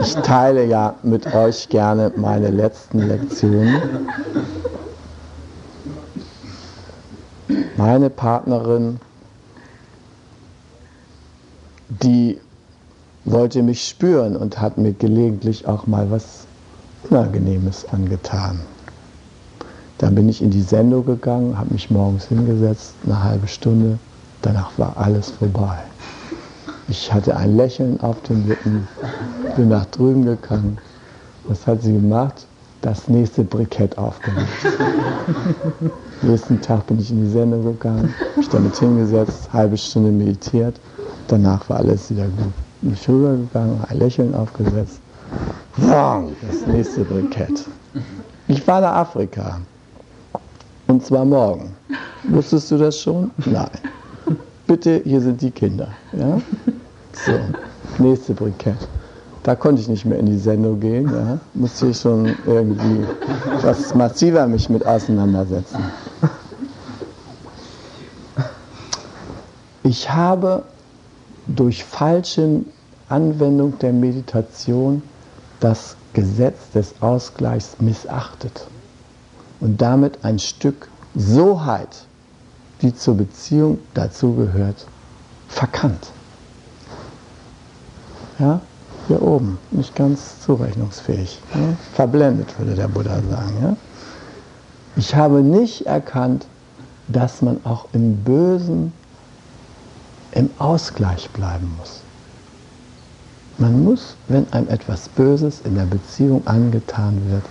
Ich 0.00 0.14
teile 0.14 0.64
ja 0.64 0.94
mit 1.02 1.34
euch 1.34 1.68
gerne 1.68 2.12
meine 2.16 2.50
letzten 2.50 3.00
Lektionen. 3.00 3.80
Meine 7.76 8.10
Partnerin, 8.10 8.98
die 11.88 12.38
wollte 13.24 13.62
mich 13.62 13.86
spüren 13.86 14.36
und 14.36 14.60
hat 14.60 14.78
mir 14.78 14.92
gelegentlich 14.92 15.66
auch 15.66 15.86
mal 15.86 16.10
was 16.10 16.46
Unangenehmes 17.08 17.86
angetan. 17.86 18.60
Dann 19.98 20.14
bin 20.14 20.28
ich 20.28 20.40
in 20.42 20.50
die 20.50 20.62
Sendung 20.62 21.04
gegangen, 21.04 21.58
habe 21.58 21.72
mich 21.72 21.90
morgens 21.90 22.26
hingesetzt, 22.26 22.94
eine 23.04 23.22
halbe 23.22 23.48
Stunde, 23.48 23.98
danach 24.42 24.70
war 24.78 24.96
alles 24.96 25.30
vorbei. 25.30 25.76
Ich 26.86 27.12
hatte 27.12 27.36
ein 27.36 27.56
Lächeln 27.56 28.00
auf 28.00 28.22
den 28.22 28.46
Lippen, 28.46 28.86
bin 29.56 29.68
nach 29.68 29.86
drüben 29.86 30.24
gegangen. 30.24 30.78
Was 31.48 31.66
hat 31.66 31.82
sie 31.82 31.92
gemacht? 31.92 32.46
Das 32.80 33.08
nächste 33.08 33.42
Brikett 33.42 33.98
aufgemacht. 33.98 34.46
Nächsten 36.22 36.60
Tag 36.60 36.86
bin 36.86 37.00
ich 37.00 37.10
in 37.10 37.24
die 37.24 37.30
Sendung 37.30 37.64
gegangen, 37.64 38.14
mich 38.36 38.48
damit 38.48 38.76
hingesetzt, 38.76 39.52
halbe 39.52 39.76
Stunde 39.76 40.12
meditiert. 40.12 40.78
Danach 41.26 41.68
war 41.68 41.78
alles 41.78 42.08
wieder 42.10 42.24
gut. 42.24 42.52
Bin 42.82 42.92
ich 42.92 43.08
rübergegangen, 43.08 43.80
ein 43.88 43.98
Lächeln 43.98 44.34
aufgesetzt. 44.34 45.00
Das 45.76 46.66
nächste 46.68 47.02
Brikett. 47.04 47.66
Ich 48.46 48.66
war 48.66 48.80
nach 48.80 48.94
Afrika. 48.94 49.60
Und 50.88 51.04
zwar 51.04 51.24
morgen. 51.24 51.76
Wusstest 52.24 52.70
du 52.70 52.78
das 52.78 52.98
schon? 52.98 53.30
Nein. 53.44 53.68
Bitte, 54.66 55.02
hier 55.04 55.20
sind 55.20 55.40
die 55.40 55.50
Kinder. 55.50 55.88
Ja? 56.12 56.40
So, 57.12 57.32
nächste 58.02 58.32
Brikett. 58.32 58.88
Da 59.42 59.54
konnte 59.54 59.82
ich 59.82 59.88
nicht 59.88 60.06
mehr 60.06 60.18
in 60.18 60.26
die 60.26 60.38
Sendung 60.38 60.80
gehen. 60.80 61.10
Ja? 61.12 61.38
Musste 61.54 61.88
ich 61.88 62.00
schon 62.00 62.34
irgendwie 62.46 63.06
was 63.62 63.94
massiver 63.94 64.46
mich 64.46 64.68
mit 64.70 64.84
auseinandersetzen. 64.86 65.78
Ich 69.82 70.10
habe 70.10 70.64
durch 71.46 71.84
falsche 71.84 72.62
Anwendung 73.10 73.78
der 73.78 73.92
Meditation 73.92 75.02
das 75.60 75.96
Gesetz 76.14 76.70
des 76.74 76.94
Ausgleichs 77.00 77.76
missachtet 77.78 78.66
und 79.60 79.80
damit 79.80 80.24
ein 80.24 80.38
Stück 80.38 80.88
Soheit, 81.14 82.04
die 82.82 82.94
zur 82.94 83.16
Beziehung 83.16 83.78
dazugehört, 83.94 84.86
verkannt. 85.48 86.10
Ja, 88.38 88.60
hier 89.08 89.20
oben, 89.22 89.58
nicht 89.70 89.96
ganz 89.96 90.40
zurechnungsfähig, 90.40 91.40
ja? 91.54 91.76
verblendet 91.94 92.56
würde 92.58 92.74
der 92.74 92.88
Buddha 92.88 93.16
sagen. 93.30 93.52
Ja? 93.60 93.76
Ich 94.96 95.14
habe 95.14 95.40
nicht 95.40 95.86
erkannt, 95.86 96.46
dass 97.08 97.42
man 97.42 97.60
auch 97.64 97.86
im 97.92 98.16
Bösen 98.22 98.92
im 100.32 100.50
Ausgleich 100.58 101.30
bleiben 101.30 101.74
muss. 101.78 102.02
Man 103.56 103.82
muss, 103.82 104.14
wenn 104.28 104.46
einem 104.52 104.68
etwas 104.68 105.08
Böses 105.08 105.62
in 105.64 105.74
der 105.74 105.86
Beziehung 105.86 106.46
angetan 106.46 107.20
wird, 107.30 107.42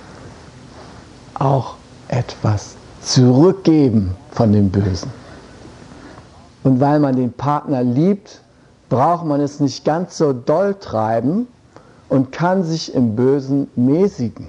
auch 1.34 1.76
etwas 2.08 2.76
zurückgeben 3.02 4.16
von 4.32 4.52
dem 4.52 4.70
Bösen. 4.70 5.12
Und 6.64 6.80
weil 6.80 7.00
man 7.00 7.16
den 7.16 7.32
Partner 7.32 7.84
liebt, 7.84 8.42
braucht 8.90 9.26
man 9.26 9.42
es 9.42 9.60
nicht 9.60 9.86
ganz 9.86 10.18
so 10.18 10.34
doll 10.34 10.76
treiben 10.80 11.48
und 12.10 12.32
kann 12.32 12.64
sich 12.64 12.94
im 12.94 13.16
Bösen 13.16 13.70
mäßigen. 13.76 14.48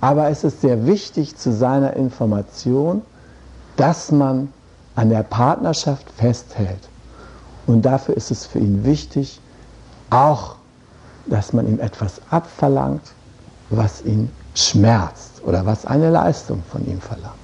Aber 0.00 0.28
es 0.28 0.44
ist 0.44 0.60
sehr 0.60 0.86
wichtig 0.86 1.36
zu 1.36 1.52
seiner 1.52 1.94
Information, 1.94 3.02
dass 3.76 4.12
man 4.12 4.52
an 4.94 5.08
der 5.10 5.22
Partnerschaft 5.22 6.10
festhält. 6.10 6.88
Und 7.66 7.82
dafür 7.82 8.16
ist 8.16 8.30
es 8.30 8.46
für 8.46 8.58
ihn 8.58 8.84
wichtig, 8.84 9.40
auch, 10.10 10.56
dass 11.26 11.52
man 11.52 11.66
ihm 11.66 11.80
etwas 11.80 12.20
abverlangt, 12.30 13.02
was 13.70 14.02
ihn 14.02 14.30
schmerzt 14.54 15.35
oder 15.46 15.64
was 15.64 15.86
eine 15.86 16.10
Leistung 16.10 16.62
von 16.70 16.86
ihm 16.86 17.00
verlangt. 17.00 17.34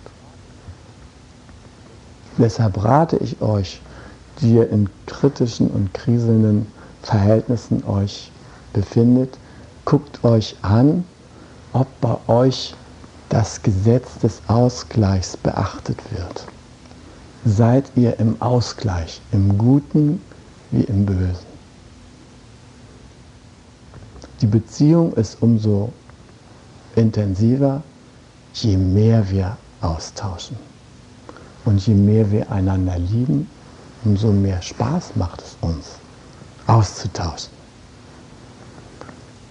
Deshalb 2.37 2.83
rate 2.83 3.17
ich 3.19 3.41
euch, 3.41 3.81
die 4.41 4.55
ihr 4.55 4.69
in 4.71 4.89
kritischen 5.07 5.69
und 5.69 5.95
kriselnden 5.95 6.67
Verhältnissen 7.03 7.85
euch 7.85 8.31
befindet, 8.73 9.39
guckt 9.85 10.25
euch 10.25 10.57
an, 10.63 11.05
ob 11.73 11.87
bei 12.01 12.17
euch 12.27 12.75
das 13.29 13.63
Gesetz 13.63 14.19
des 14.19 14.43
Ausgleichs 14.49 15.37
beachtet 15.37 15.99
wird. 16.11 16.45
Seid 17.45 17.85
ihr 17.95 18.19
im 18.19 18.41
Ausgleich, 18.41 19.21
im 19.33 19.57
Guten 19.59 20.21
wie 20.71 20.85
im 20.85 21.07
Bösen. 21.07 21.53
Die 24.41 24.47
Beziehung 24.47 25.13
ist 25.15 25.41
umso 25.41 25.93
intensiver, 26.97 27.83
je 28.55 28.77
mehr 28.77 29.29
wir 29.31 29.57
austauschen. 29.81 30.57
Und 31.65 31.87
je 31.87 31.95
mehr 31.95 32.31
wir 32.31 32.51
einander 32.51 32.99
lieben, 32.99 33.49
umso 34.05 34.33
mehr 34.33 34.61
Spaß 34.61 35.13
macht 35.15 35.43
es 35.43 35.57
uns, 35.61 35.87
auszutauschen. 36.67 37.53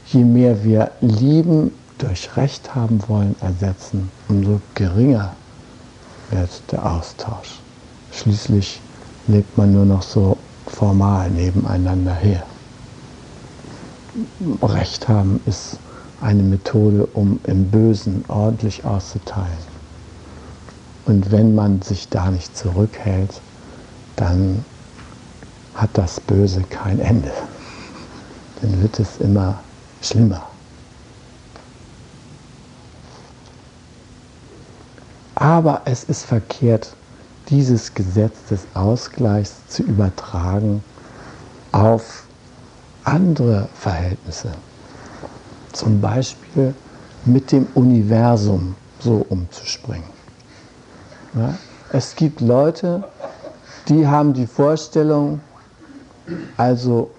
Je 0.08 0.24
mehr 0.24 0.64
wir 0.64 0.92
lieben 1.00 1.72
durch 1.98 2.36
Recht 2.36 2.76
haben 2.76 3.02
wollen 3.08 3.36
ersetzen, 3.40 4.12
umso 4.28 4.60
geringer 4.76 5.34
wird 6.32 6.50
der 6.72 6.86
Austausch. 6.86 7.60
Schließlich 8.12 8.82
lebt 9.28 9.58
man 9.58 9.72
nur 9.72 9.86
noch 9.86 10.02
so 10.02 10.38
formal 10.68 11.30
nebeneinander 11.30 12.14
her. 12.14 12.44
Recht 14.62 15.08
haben 15.08 15.40
ist 15.46 15.78
eine 16.22 16.44
Methode, 16.44 17.08
um 17.08 17.40
im 17.46 17.70
Bösen 17.70 18.24
ordentlich 18.28 18.86
auszuteilen. 18.86 19.72
Und 21.06 21.32
wenn 21.32 21.56
man 21.56 21.82
sich 21.82 22.10
da 22.10 22.30
nicht 22.30 22.56
zurückhält, 22.56 23.42
dann 24.16 24.64
hat 25.74 25.90
das 25.94 26.20
Böse 26.20 26.62
kein 26.70 27.00
Ende. 27.00 27.32
Dann 28.62 28.82
wird 28.82 29.00
es 29.00 29.18
immer 29.20 29.60
schlimmer. 30.02 30.44
Aber 35.34 35.82
es 35.86 36.04
ist 36.04 36.24
verkehrt, 36.24 36.94
dieses 37.50 37.96
Gesetz 37.96 38.46
des 38.50 38.68
Ausgleichs 38.76 39.56
zu 39.68 39.82
übertragen 39.82 40.84
auf 41.72 42.26
andere 43.04 43.68
Verhältnisse. 43.74 44.52
Zum 45.74 46.02
Beispiel 46.02 46.74
mit 47.26 47.52
dem 47.52 47.68
Universum 47.76 48.76
so 49.00 49.26
umzuspringen. 49.30 50.10
Ja? 51.34 51.56
Es 51.92 52.16
gibt 52.16 52.42
Leute, 52.42 53.04
die 53.88 54.08
haben 54.08 54.34
die 54.34 54.48
Vorstellung, 54.48 55.42
also 56.58 57.12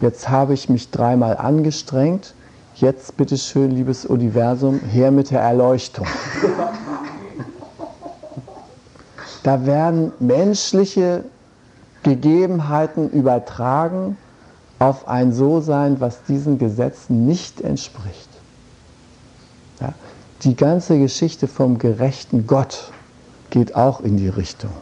jetzt 0.00 0.28
habe 0.28 0.54
ich 0.54 0.68
mich 0.68 0.90
dreimal 0.90 1.36
angestrengt, 1.36 2.34
jetzt 2.76 3.16
bitte 3.16 3.38
schön, 3.38 3.70
liebes 3.70 4.04
Universum, 4.04 4.80
her 4.80 5.10
mit 5.10 5.30
der 5.30 5.40
Erleuchtung. 5.40 6.06
Da 9.42 9.66
werden 9.66 10.12
menschliche 10.20 11.24
Gegebenheiten 12.02 13.10
übertragen 13.10 14.16
auf 14.78 15.08
ein 15.08 15.32
So-Sein, 15.32 16.00
was 16.00 16.24
diesen 16.24 16.58
Gesetzen 16.58 17.26
nicht 17.26 17.60
entspricht. 17.60 18.28
Ja? 19.80 19.94
Die 20.42 20.56
ganze 20.56 20.98
Geschichte 20.98 21.48
vom 21.48 21.78
gerechten 21.78 22.46
Gott 22.46 22.92
geht 23.50 23.74
auch 23.74 24.00
in 24.00 24.16
die 24.16 24.28
Richtung. 24.28 24.72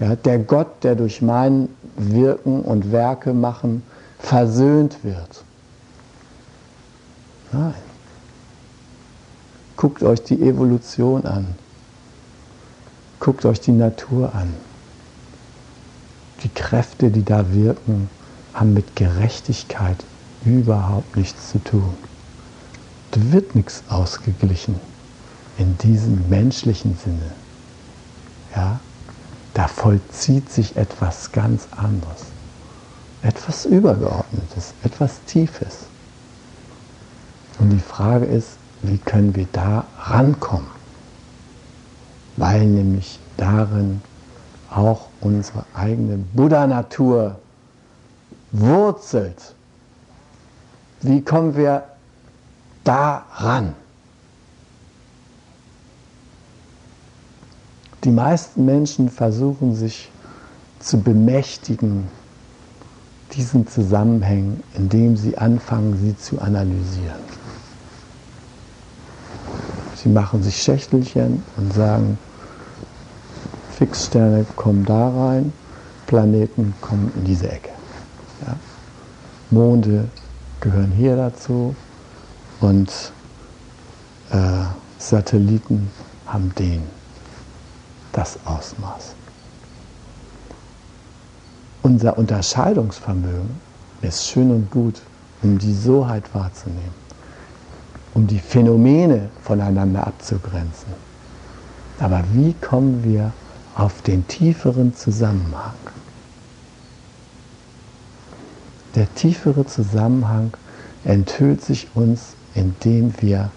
Ja? 0.00 0.16
Der 0.16 0.38
Gott, 0.38 0.82
der 0.82 0.96
durch 0.96 1.22
mein 1.22 1.68
Wirken 1.96 2.62
und 2.62 2.92
Werke 2.92 3.32
machen 3.32 3.82
versöhnt 4.18 5.02
wird. 5.02 5.44
Nein. 7.52 7.74
Guckt 9.76 10.02
euch 10.02 10.22
die 10.22 10.42
Evolution 10.42 11.24
an. 11.26 11.46
Guckt 13.20 13.44
euch 13.44 13.60
die 13.60 13.72
Natur 13.72 14.34
an. 14.34 14.54
Die 16.42 16.48
Kräfte, 16.48 17.10
die 17.10 17.24
da 17.24 17.52
wirken, 17.52 18.08
haben 18.56 18.72
mit 18.72 18.96
Gerechtigkeit 18.96 20.02
überhaupt 20.44 21.16
nichts 21.16 21.50
zu 21.50 21.62
tun. 21.62 21.94
Da 23.10 23.20
wird 23.32 23.54
nichts 23.54 23.82
ausgeglichen 23.88 24.80
in 25.58 25.76
diesem 25.78 26.28
menschlichen 26.28 26.96
Sinne. 27.02 27.30
Ja? 28.54 28.80
Da 29.54 29.68
vollzieht 29.68 30.50
sich 30.50 30.76
etwas 30.76 31.32
ganz 31.32 31.68
anderes. 31.76 32.24
Etwas 33.22 33.64
Übergeordnetes, 33.64 34.72
etwas 34.82 35.22
Tiefes. 35.26 35.86
Und 37.58 37.70
die 37.70 37.78
Frage 37.78 38.26
ist, 38.26 38.50
wie 38.82 38.98
können 38.98 39.34
wir 39.34 39.46
da 39.52 39.86
rankommen? 39.98 40.68
Weil 42.36 42.66
nämlich 42.66 43.18
darin 43.36 44.02
auch 44.70 45.08
unsere 45.20 45.64
eigene 45.74 46.18
Buddha-Natur 46.18 47.36
wurzelt. 48.52 49.54
Wie 51.02 51.22
kommen 51.22 51.56
wir 51.56 51.84
da 52.84 53.24
ran? 53.34 53.74
Die 58.04 58.10
meisten 58.10 58.64
Menschen 58.64 59.10
versuchen 59.10 59.74
sich 59.74 60.10
zu 60.78 61.00
bemächtigen 61.00 62.08
diesen 63.32 63.66
Zusammenhängen, 63.66 64.62
indem 64.74 65.16
sie 65.16 65.36
anfangen, 65.36 65.98
sie 65.98 66.16
zu 66.16 66.40
analysieren. 66.40 67.26
Sie 69.94 70.08
machen 70.08 70.42
sich 70.42 70.62
Schächtelchen 70.62 71.42
und 71.56 71.74
sagen, 71.74 72.18
Fixsterne 73.76 74.46
kommen 74.54 74.84
da 74.84 75.08
rein, 75.08 75.52
Planeten 76.06 76.74
kommen 76.80 77.12
in 77.16 77.24
diese 77.24 77.50
Ecke. 77.50 77.75
Ja? 78.44 78.56
Monde 79.50 80.08
gehören 80.60 80.92
hier 80.92 81.16
dazu 81.16 81.74
und 82.60 82.90
äh, 84.30 84.64
Satelliten 84.98 85.90
haben 86.26 86.52
den, 86.58 86.82
das 88.12 88.38
Ausmaß. 88.44 89.14
Unser 91.82 92.18
Unterscheidungsvermögen 92.18 93.60
ist 94.02 94.26
schön 94.26 94.50
und 94.50 94.70
gut, 94.70 95.00
um 95.42 95.58
die 95.58 95.74
Soheit 95.74 96.24
wahrzunehmen 96.34 97.06
um 98.16 98.26
die 98.26 98.38
Phänomene 98.38 99.28
voneinander 99.42 100.06
abzugrenzen. 100.06 100.88
Aber 102.00 102.24
wie 102.32 102.54
kommen 102.54 103.04
wir 103.04 103.30
auf 103.74 104.00
den 104.00 104.26
tieferen 104.26 104.94
Zusammenhang? 104.94 105.74
Der 108.96 109.12
tiefere 109.14 109.66
Zusammenhang 109.66 110.52
enthüllt 111.04 111.62
sich 111.62 111.88
uns, 111.94 112.34
indem 112.54 113.14
wir 113.20 113.50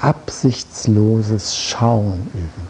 absichtsloses 0.00 1.56
Schauen 1.56 2.26
üben. 2.34 2.68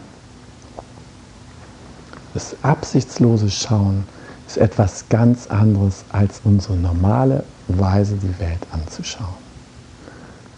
Das 2.33 2.55
absichtslose 2.61 3.49
Schauen 3.49 4.03
ist 4.47 4.57
etwas 4.57 5.09
ganz 5.09 5.47
anderes 5.47 6.03
als 6.11 6.41
unsere 6.43 6.75
normale 6.75 7.43
Weise, 7.67 8.15
die 8.15 8.37
Welt 8.39 8.59
anzuschauen 8.71 9.41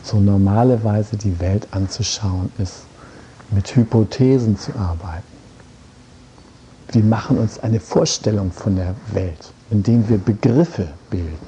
so 0.04 0.20
normale 0.20 0.84
Weise 0.84 1.18
die 1.18 1.40
Welt 1.40 1.68
anzuschauen 1.72 2.52
ist, 2.58 2.82
mit 3.52 3.76
Hypothesen 3.76 4.58
zu 4.58 4.76
arbeiten. 4.76 5.33
Wir 6.94 7.04
machen 7.04 7.40
uns 7.40 7.58
eine 7.60 7.80
Vorstellung 7.80 8.52
von 8.52 8.76
der 8.76 8.94
Welt, 9.14 9.52
indem 9.72 10.08
wir 10.10 10.20
Begriffe 10.20 10.90
bilden. 11.10 11.40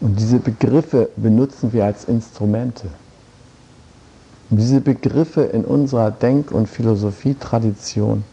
Und 0.00 0.18
diese 0.18 0.40
Begriffe 0.40 1.08
benutzen 1.16 1.72
wir 1.72 1.84
als 1.84 2.06
Instrumente. 2.06 2.88
Und 4.50 4.56
diese 4.56 4.80
Begriffe 4.80 5.42
in 5.42 5.64
unserer 5.64 6.10
Denk- 6.10 6.50
und 6.50 6.68
Philosophietradition 6.68 8.24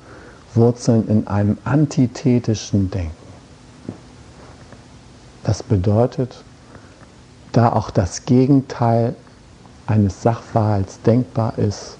wurzeln 0.55 1.07
in 1.07 1.27
einem 1.27 1.59
antithetischen 1.65 2.89
Denken. 2.89 3.13
Das 5.43 5.61
bedeutet, 5.61 6.43
da 7.51 7.71
auch 7.71 7.91
das 7.91 8.25
Gegenteil 8.25 9.15
eines 9.85 10.23
Sachverhalts 10.23 10.99
denkbar 11.03 11.59
ist, 11.59 11.98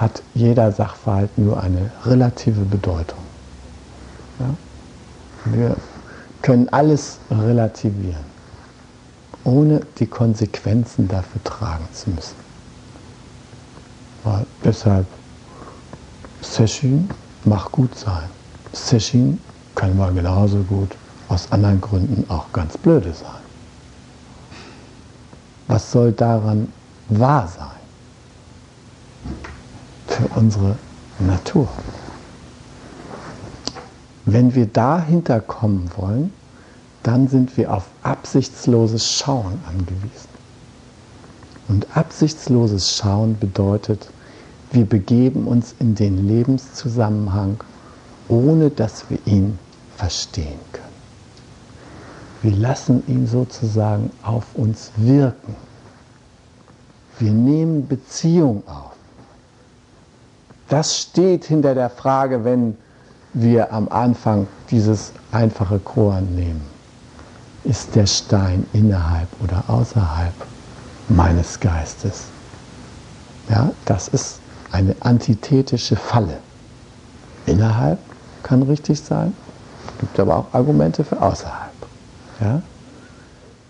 hat 0.00 0.22
jeder 0.32 0.72
Sachverhalt 0.72 1.36
nur 1.36 1.62
eine 1.62 1.90
relative 2.06 2.62
Bedeutung. 2.62 3.18
Ja? 4.38 4.54
Wir 5.52 5.76
können 6.40 6.70
alles 6.70 7.18
relativieren, 7.30 8.24
ohne 9.44 9.80
die 9.98 10.06
Konsequenzen 10.06 11.06
dafür 11.06 11.44
tragen 11.44 11.86
zu 11.92 12.10
müssen. 12.10 12.36
Aber 14.24 14.46
deshalb, 14.64 15.06
Session 16.40 17.10
mag 17.44 17.70
gut 17.70 17.94
sein. 17.94 18.24
Session 18.72 19.38
kann 19.74 19.96
mal 19.98 20.12
genauso 20.14 20.62
gut 20.62 20.96
aus 21.28 21.52
anderen 21.52 21.80
Gründen 21.80 22.24
auch 22.30 22.50
ganz 22.52 22.78
blöde 22.78 23.12
sein. 23.12 23.42
Was 25.68 25.92
soll 25.92 26.12
daran 26.12 26.72
wahr 27.08 27.46
sein? 27.46 27.79
Für 30.20 30.38
unsere 30.38 30.76
Natur. 31.18 31.66
Wenn 34.26 34.54
wir 34.54 34.66
dahinter 34.66 35.40
kommen 35.40 35.90
wollen, 35.96 36.30
dann 37.02 37.28
sind 37.28 37.56
wir 37.56 37.72
auf 37.72 37.86
absichtsloses 38.02 39.10
Schauen 39.10 39.58
angewiesen. 39.66 40.28
Und 41.68 41.96
absichtsloses 41.96 42.94
Schauen 42.94 43.38
bedeutet, 43.38 44.10
wir 44.72 44.84
begeben 44.84 45.46
uns 45.46 45.74
in 45.78 45.94
den 45.94 46.28
Lebenszusammenhang, 46.28 47.56
ohne 48.28 48.68
dass 48.68 49.08
wir 49.08 49.18
ihn 49.24 49.58
verstehen 49.96 50.60
können. 50.72 50.84
Wir 52.42 52.52
lassen 52.52 53.02
ihn 53.06 53.26
sozusagen 53.26 54.10
auf 54.22 54.44
uns 54.54 54.90
wirken. 54.96 55.56
Wir 57.18 57.32
nehmen 57.32 57.88
Beziehung 57.88 58.62
auf. 58.66 58.89
Das 60.70 60.96
steht 60.96 61.44
hinter 61.44 61.74
der 61.74 61.90
Frage, 61.90 62.44
wenn 62.44 62.78
wir 63.34 63.72
am 63.72 63.88
Anfang 63.88 64.46
dieses 64.70 65.12
einfache 65.32 65.80
Korn 65.80 66.34
nehmen. 66.36 66.62
Ist 67.64 67.96
der 67.96 68.06
Stein 68.06 68.64
innerhalb 68.72 69.28
oder 69.42 69.64
außerhalb 69.66 70.32
meines 71.08 71.58
Geistes? 71.58 72.26
Ja, 73.48 73.72
das 73.84 74.06
ist 74.08 74.38
eine 74.70 74.94
antithetische 75.00 75.96
Falle. 75.96 76.38
Innerhalb 77.46 77.98
kann 78.44 78.62
richtig 78.62 79.00
sein, 79.00 79.34
gibt 79.98 80.20
aber 80.20 80.36
auch 80.36 80.54
Argumente 80.54 81.02
für 81.02 81.20
außerhalb. 81.20 81.72
Ja? 82.40 82.62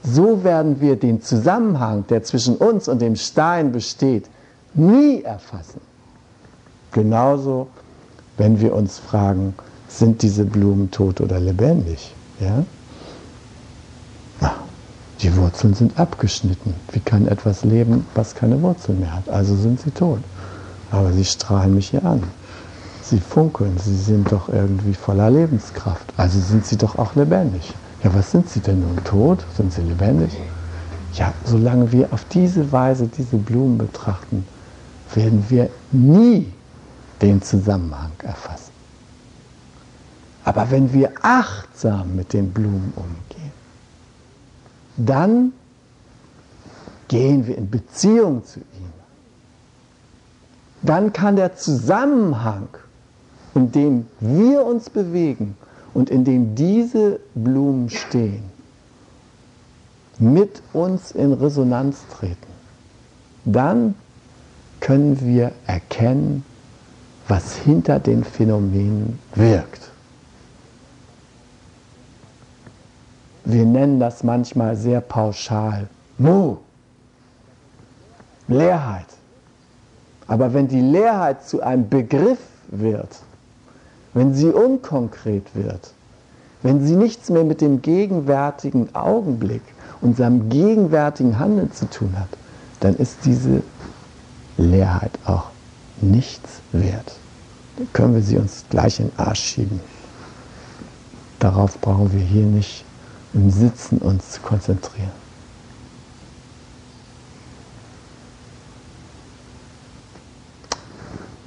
So 0.02 0.44
werden 0.44 0.82
wir 0.82 0.96
den 0.96 1.22
Zusammenhang, 1.22 2.06
der 2.08 2.22
zwischen 2.24 2.56
uns 2.56 2.88
und 2.88 3.00
dem 3.00 3.16
Stein 3.16 3.72
besteht, 3.72 4.28
nie 4.74 5.22
erfassen. 5.22 5.80
Genauso, 6.92 7.68
wenn 8.36 8.60
wir 8.60 8.74
uns 8.74 8.98
fragen, 8.98 9.54
sind 9.88 10.22
diese 10.22 10.44
Blumen 10.44 10.90
tot 10.90 11.20
oder 11.20 11.38
lebendig? 11.38 12.14
Ja? 12.40 12.64
Die 15.22 15.36
Wurzeln 15.36 15.74
sind 15.74 15.98
abgeschnitten. 15.98 16.74
Wie 16.92 17.00
kann 17.00 17.28
etwas 17.28 17.62
leben, 17.62 18.06
was 18.14 18.34
keine 18.34 18.62
Wurzeln 18.62 19.00
mehr 19.00 19.14
hat? 19.14 19.28
Also 19.28 19.54
sind 19.54 19.78
sie 19.78 19.90
tot. 19.90 20.20
Aber 20.90 21.12
sie 21.12 21.26
strahlen 21.26 21.74
mich 21.74 21.90
hier 21.90 22.04
an. 22.04 22.22
Sie 23.02 23.20
funkeln, 23.20 23.76
sie 23.76 23.96
sind 23.96 24.32
doch 24.32 24.48
irgendwie 24.48 24.94
voller 24.94 25.30
Lebenskraft. 25.30 26.06
Also 26.16 26.40
sind 26.40 26.64
sie 26.64 26.76
doch 26.76 26.96
auch 26.96 27.14
lebendig. 27.16 27.74
Ja, 28.02 28.14
was 28.14 28.30
sind 28.30 28.48
sie 28.48 28.60
denn 28.60 28.80
nun 28.80 29.04
tot? 29.04 29.44
Sind 29.56 29.72
sie 29.72 29.82
lebendig? 29.82 30.30
Ja, 31.14 31.34
solange 31.44 31.92
wir 31.92 32.08
auf 32.12 32.24
diese 32.32 32.72
Weise 32.72 33.06
diese 33.06 33.36
Blumen 33.36 33.76
betrachten, 33.76 34.46
werden 35.14 35.44
wir 35.48 35.68
nie 35.92 36.50
den 37.22 37.42
Zusammenhang 37.42 38.12
erfassen. 38.22 38.72
Aber 40.44 40.70
wenn 40.70 40.92
wir 40.92 41.12
achtsam 41.22 42.16
mit 42.16 42.32
den 42.32 42.52
Blumen 42.52 42.92
umgehen, 42.96 43.52
dann 44.96 45.52
gehen 47.08 47.46
wir 47.46 47.58
in 47.58 47.70
Beziehung 47.70 48.44
zu 48.44 48.60
ihnen. 48.60 48.92
Dann 50.82 51.12
kann 51.12 51.36
der 51.36 51.56
Zusammenhang, 51.56 52.68
in 53.54 53.70
dem 53.72 54.06
wir 54.20 54.64
uns 54.64 54.88
bewegen 54.88 55.56
und 55.92 56.08
in 56.08 56.24
dem 56.24 56.54
diese 56.54 57.20
Blumen 57.34 57.90
stehen, 57.90 58.44
mit 60.18 60.62
uns 60.72 61.10
in 61.12 61.32
Resonanz 61.32 61.98
treten. 62.12 62.36
Dann 63.44 63.94
können 64.80 65.20
wir 65.20 65.52
erkennen, 65.66 66.44
was 67.30 67.54
hinter 67.54 68.00
den 68.00 68.24
Phänomenen 68.24 69.18
wirkt. 69.36 69.90
Wir 73.44 73.64
nennen 73.64 74.00
das 74.00 74.24
manchmal 74.24 74.76
sehr 74.76 75.00
pauschal 75.00 75.88
Mu, 76.18 76.56
Leerheit. 78.48 79.06
Aber 80.26 80.52
wenn 80.52 80.68
die 80.68 80.80
Leerheit 80.80 81.46
zu 81.46 81.62
einem 81.62 81.88
Begriff 81.88 82.40
wird, 82.68 83.20
wenn 84.12 84.34
sie 84.34 84.48
unkonkret 84.48 85.46
wird, 85.54 85.92
wenn 86.62 86.84
sie 86.84 86.96
nichts 86.96 87.30
mehr 87.30 87.44
mit 87.44 87.60
dem 87.60 87.80
gegenwärtigen 87.80 88.94
Augenblick, 88.94 89.62
unserem 90.00 90.48
gegenwärtigen 90.48 91.38
Handeln 91.38 91.72
zu 91.72 91.88
tun 91.88 92.12
hat, 92.18 92.28
dann 92.80 92.96
ist 92.96 93.18
diese 93.24 93.62
Leerheit 94.58 95.12
auch 95.24 95.46
nichts 96.00 96.60
wert. 96.72 97.19
Können 97.92 98.14
wir 98.14 98.22
sie 98.22 98.36
uns 98.36 98.64
gleich 98.68 99.00
in 99.00 99.08
den 99.08 99.18
Arsch 99.18 99.40
schieben. 99.40 99.80
Darauf 101.38 101.80
brauchen 101.80 102.12
wir 102.12 102.20
hier 102.20 102.44
nicht 102.44 102.84
im 103.32 103.50
Sitzen 103.50 103.98
uns 103.98 104.32
zu 104.32 104.40
konzentrieren. 104.40 105.12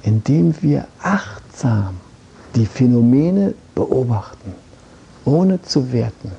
Indem 0.02 0.54
wir 0.60 0.86
achtsam 1.00 2.00
die 2.54 2.66
Phänomene 2.66 3.54
beobachten, 3.74 4.52
ohne 5.24 5.62
zu 5.62 5.92
werten, 5.92 6.32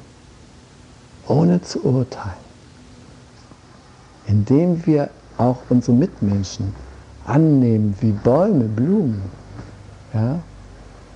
ohne 1.28 1.62
zu 1.62 1.84
urteilen, 1.84 2.36
indem 4.28 4.86
wir 4.86 5.10
auch 5.38 5.58
unsere 5.70 5.94
Mitmenschen 5.94 6.74
annehmen 7.26 7.96
wie 8.02 8.12
Bäume, 8.12 8.66
Blumen. 8.66 9.45
Ja? 10.16 10.40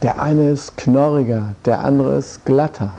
Der 0.02 0.22
eine 0.22 0.52
ist 0.52 0.78
knorriger, 0.78 1.56
der 1.66 1.84
andere 1.84 2.18
ist 2.18 2.46
glatter. 2.46 2.94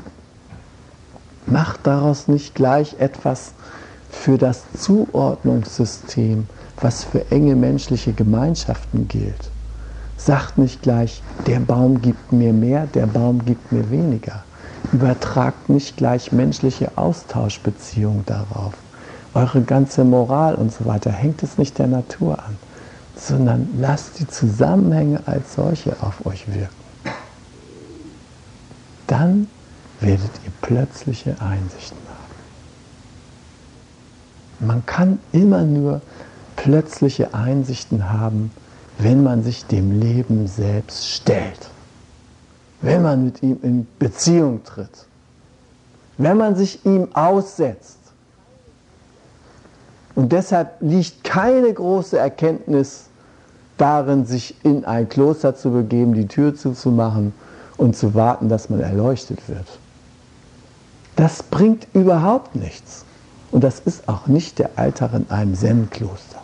Macht 1.46 1.86
daraus 1.86 2.26
nicht 2.26 2.54
gleich 2.54 2.96
etwas 2.98 3.52
für 4.10 4.38
das 4.38 4.64
Zuordnungssystem, 4.76 6.46
was 6.80 7.04
für 7.04 7.30
enge 7.30 7.54
menschliche 7.54 8.12
Gemeinschaften 8.12 9.08
gilt. 9.08 9.50
Sagt 10.16 10.58
nicht 10.58 10.82
gleich, 10.82 11.22
der 11.46 11.60
Baum 11.60 12.02
gibt 12.02 12.32
mir 12.32 12.52
mehr, 12.52 12.86
der 12.86 13.06
Baum 13.06 13.44
gibt 13.44 13.72
mir 13.72 13.90
weniger. 13.90 14.44
Übertragt 14.92 15.68
nicht 15.68 15.96
gleich 15.96 16.32
menschliche 16.32 16.90
Austauschbeziehungen 16.96 18.24
darauf. 18.26 18.74
Eure 19.32 19.62
ganze 19.62 20.04
Moral 20.04 20.56
und 20.56 20.72
so 20.72 20.84
weiter 20.86 21.10
hängt 21.10 21.42
es 21.42 21.56
nicht 21.56 21.78
der 21.78 21.86
Natur 21.86 22.38
an, 22.38 22.56
sondern 23.20 23.68
lasst 23.78 24.18
die 24.18 24.26
Zusammenhänge 24.26 25.22
als 25.26 25.54
solche 25.54 25.94
auf 26.00 26.24
euch 26.24 26.46
wirken. 26.48 26.74
Dann 29.06 29.48
werdet 30.00 30.30
ihr 30.44 30.52
plötzliche 30.62 31.36
Einsichten 31.40 31.98
haben. 32.08 32.20
Man 34.66 34.86
kann 34.86 35.18
immer 35.32 35.64
nur 35.64 36.00
plötzliche 36.56 37.34
Einsichten 37.34 38.10
haben, 38.10 38.50
wenn 38.98 39.22
man 39.22 39.42
sich 39.42 39.66
dem 39.66 40.00
Leben 40.00 40.46
selbst 40.46 41.08
stellt, 41.08 41.70
wenn 42.80 43.02
man 43.02 43.24
mit 43.24 43.42
ihm 43.42 43.58
in 43.62 43.86
Beziehung 43.98 44.64
tritt, 44.64 45.06
wenn 46.18 46.36
man 46.36 46.56
sich 46.56 46.84
ihm 46.84 47.08
aussetzt. 47.14 47.98
Und 50.14 50.32
deshalb 50.32 50.76
liegt 50.80 51.24
keine 51.24 51.72
große 51.72 52.18
Erkenntnis 52.18 53.09
darin, 53.80 54.26
sich 54.26 54.54
in 54.64 54.84
ein 54.84 55.08
Kloster 55.08 55.54
zu 55.54 55.70
begeben, 55.70 56.14
die 56.14 56.28
Tür 56.28 56.54
zuzumachen 56.54 57.32
und 57.76 57.96
zu 57.96 58.14
warten, 58.14 58.48
dass 58.48 58.68
man 58.68 58.80
erleuchtet 58.80 59.48
wird. 59.48 59.66
Das 61.16 61.42
bringt 61.42 61.86
überhaupt 61.92 62.56
nichts. 62.56 63.04
Und 63.50 63.64
das 63.64 63.80
ist 63.80 64.08
auch 64.08 64.26
nicht 64.26 64.58
der 64.58 64.70
Alltag 64.76 65.12
in 65.14 65.28
einem 65.30 65.54
Zen-Kloster. 65.54 66.38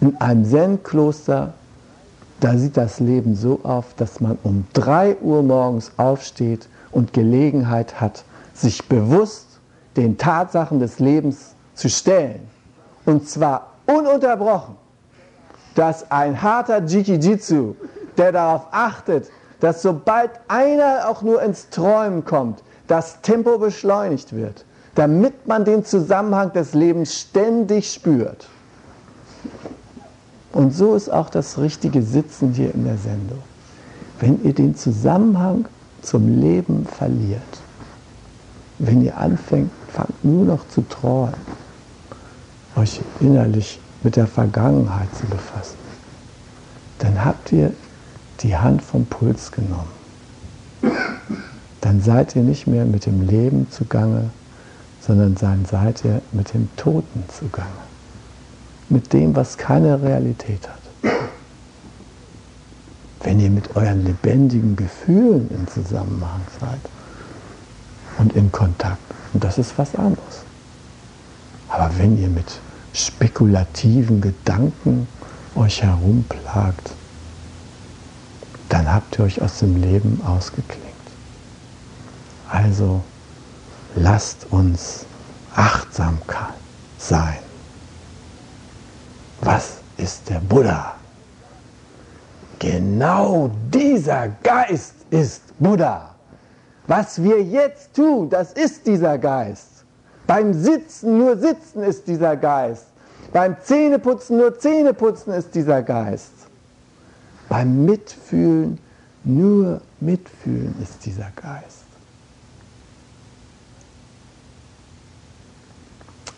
In 0.00 0.20
einem 0.20 0.44
Zen-Kloster, 0.44 1.54
da 2.40 2.58
sieht 2.58 2.76
das 2.76 3.00
Leben 3.00 3.36
so 3.36 3.60
auf, 3.62 3.94
dass 3.96 4.20
man 4.20 4.36
um 4.42 4.66
3 4.72 5.18
Uhr 5.18 5.42
morgens 5.42 5.92
aufsteht 5.96 6.68
und 6.90 7.12
Gelegenheit 7.12 8.00
hat, 8.00 8.24
sich 8.54 8.88
bewusst 8.88 9.46
den 9.96 10.18
Tatsachen 10.18 10.80
des 10.80 10.98
Lebens 10.98 11.54
zu 11.74 11.88
stellen. 11.88 12.40
Und 13.04 13.28
zwar 13.28 13.68
ununterbrochen, 13.86 14.74
dass 15.74 16.10
ein 16.10 16.40
harter 16.40 16.84
Jikijitsu, 16.84 17.74
der 18.16 18.32
darauf 18.32 18.66
achtet, 18.70 19.30
dass 19.60 19.82
sobald 19.82 20.30
einer 20.48 21.08
auch 21.08 21.22
nur 21.22 21.42
ins 21.42 21.70
Träumen 21.70 22.24
kommt, 22.24 22.62
das 22.86 23.20
Tempo 23.22 23.58
beschleunigt 23.58 24.34
wird, 24.34 24.64
damit 24.94 25.46
man 25.46 25.64
den 25.64 25.84
Zusammenhang 25.84 26.52
des 26.52 26.74
Lebens 26.74 27.18
ständig 27.18 27.92
spürt. 27.92 28.46
Und 30.52 30.72
so 30.74 30.94
ist 30.94 31.08
auch 31.08 31.30
das 31.30 31.58
richtige 31.58 32.02
Sitzen 32.02 32.52
hier 32.52 32.72
in 32.74 32.84
der 32.84 32.98
Sendung. 32.98 33.42
Wenn 34.20 34.44
ihr 34.44 34.54
den 34.54 34.76
Zusammenhang 34.76 35.66
zum 36.02 36.40
Leben 36.40 36.86
verliert, 36.86 37.42
wenn 38.78 39.02
ihr 39.02 39.16
anfängt, 39.16 39.70
fangt 39.92 40.24
nur 40.24 40.44
noch 40.44 40.68
zu 40.68 40.82
träumen, 40.82 41.34
euch 42.76 43.00
innerlich 43.20 43.80
mit 44.04 44.16
der 44.16 44.28
Vergangenheit 44.28 45.08
zu 45.16 45.26
befassen, 45.26 45.78
dann 47.00 47.24
habt 47.24 47.50
ihr 47.50 47.72
die 48.40 48.56
Hand 48.56 48.82
vom 48.82 49.06
Puls 49.06 49.50
genommen 49.50 49.94
dann 51.84 52.00
seid 52.00 52.34
ihr 52.34 52.42
nicht 52.42 52.66
mehr 52.66 52.86
mit 52.86 53.04
dem 53.04 53.20
Leben 53.20 53.70
zugange, 53.70 54.30
sondern 55.00 55.36
seid 55.36 56.02
ihr 56.02 56.22
mit 56.32 56.54
dem 56.54 56.68
Toten 56.76 57.24
zugange. 57.28 57.68
Mit 58.88 59.12
dem, 59.12 59.36
was 59.36 59.58
keine 59.58 60.02
Realität 60.02 60.66
hat. 60.66 61.12
Wenn 63.22 63.38
ihr 63.38 63.50
mit 63.50 63.76
euren 63.76 64.02
lebendigen 64.02 64.76
Gefühlen 64.76 65.50
im 65.50 65.68
Zusammenhang 65.68 66.40
seid 66.58 66.80
und 68.18 68.32
in 68.34 68.50
Kontakt, 68.50 69.02
und 69.34 69.44
das 69.44 69.58
ist 69.58 69.76
was 69.76 69.94
anderes. 69.94 70.42
Aber 71.68 71.90
wenn 71.98 72.18
ihr 72.18 72.28
mit 72.28 72.60
spekulativen 72.94 74.20
Gedanken 74.20 75.08
euch 75.56 75.82
herumplagt, 75.82 76.92
dann 78.68 78.90
habt 78.92 79.18
ihr 79.18 79.24
euch 79.24 79.42
aus 79.42 79.58
dem 79.58 79.76
Leben 79.82 80.20
ausgeklinkt. 80.24 80.84
Also 82.48 83.02
lasst 83.96 84.46
uns 84.50 85.04
Achtsamkeit 85.54 86.54
sein. 86.98 87.38
Was 89.40 89.78
ist 89.96 90.28
der 90.30 90.40
Buddha? 90.40 90.94
Genau 92.58 93.50
dieser 93.72 94.28
Geist 94.42 94.94
ist 95.10 95.42
Buddha. 95.58 96.14
Was 96.86 97.22
wir 97.22 97.42
jetzt 97.42 97.94
tun, 97.94 98.30
das 98.30 98.52
ist 98.52 98.86
dieser 98.86 99.18
Geist. 99.18 99.73
Beim 100.26 100.54
Sitzen 100.54 101.18
nur 101.18 101.36
Sitzen 101.36 101.82
ist 101.82 102.06
dieser 102.06 102.36
Geist. 102.36 102.86
Beim 103.32 103.56
Zähneputzen 103.62 104.38
nur 104.38 104.58
Zähneputzen 104.58 105.32
ist 105.32 105.54
dieser 105.54 105.82
Geist. 105.82 106.32
Beim 107.48 107.84
Mitfühlen 107.84 108.78
nur 109.24 109.80
Mitfühlen 110.00 110.74
ist 110.80 111.04
dieser 111.04 111.30
Geist. 111.36 111.84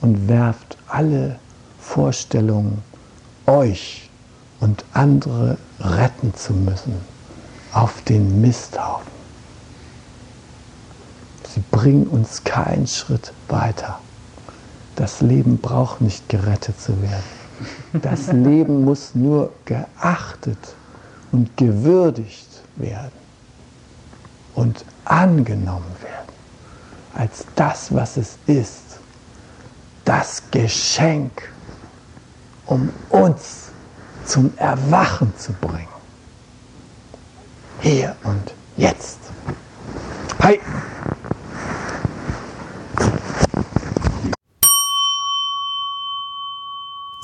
und 0.07 0.29
werft 0.29 0.77
alle 0.87 1.39
Vorstellungen, 1.81 2.83
euch 3.47 4.09
und 4.61 4.85
andere 4.93 5.59
retten 5.81 6.35
zu 6.35 6.53
müssen, 6.53 6.95
auf 7.73 8.03
den 8.03 8.41
Misthaufen. 8.41 9.16
Sie 11.57 11.63
bringen 11.71 12.07
uns 12.07 12.45
keinen 12.45 12.87
Schritt 12.87 13.33
weiter. 13.49 13.99
Das 14.95 15.23
Leben 15.23 15.57
braucht 15.57 16.03
nicht 16.03 16.29
gerettet 16.29 16.79
zu 16.79 17.01
werden. 17.01 18.03
Das 18.03 18.27
Leben 18.33 18.85
muss 18.85 19.15
nur 19.15 19.51
geachtet 19.65 20.59
und 21.33 21.57
gewürdigt 21.57 22.63
werden. 22.77 23.27
und 24.55 24.85
angenommen 25.07 25.95
werden 26.03 26.35
als 27.15 27.47
das, 27.55 27.95
was 27.95 28.19
es 28.19 28.37
ist. 28.47 28.99
Das 30.05 30.43
Geschenk, 30.51 31.51
um 32.67 32.91
uns 33.09 33.69
zum 34.27 34.53
Erwachen 34.57 35.33
zu 35.39 35.53
bringen. 35.55 35.89
Hier 37.81 38.15
und 38.25 38.53
jetzt. 38.77 39.19
Hi! 40.43 40.61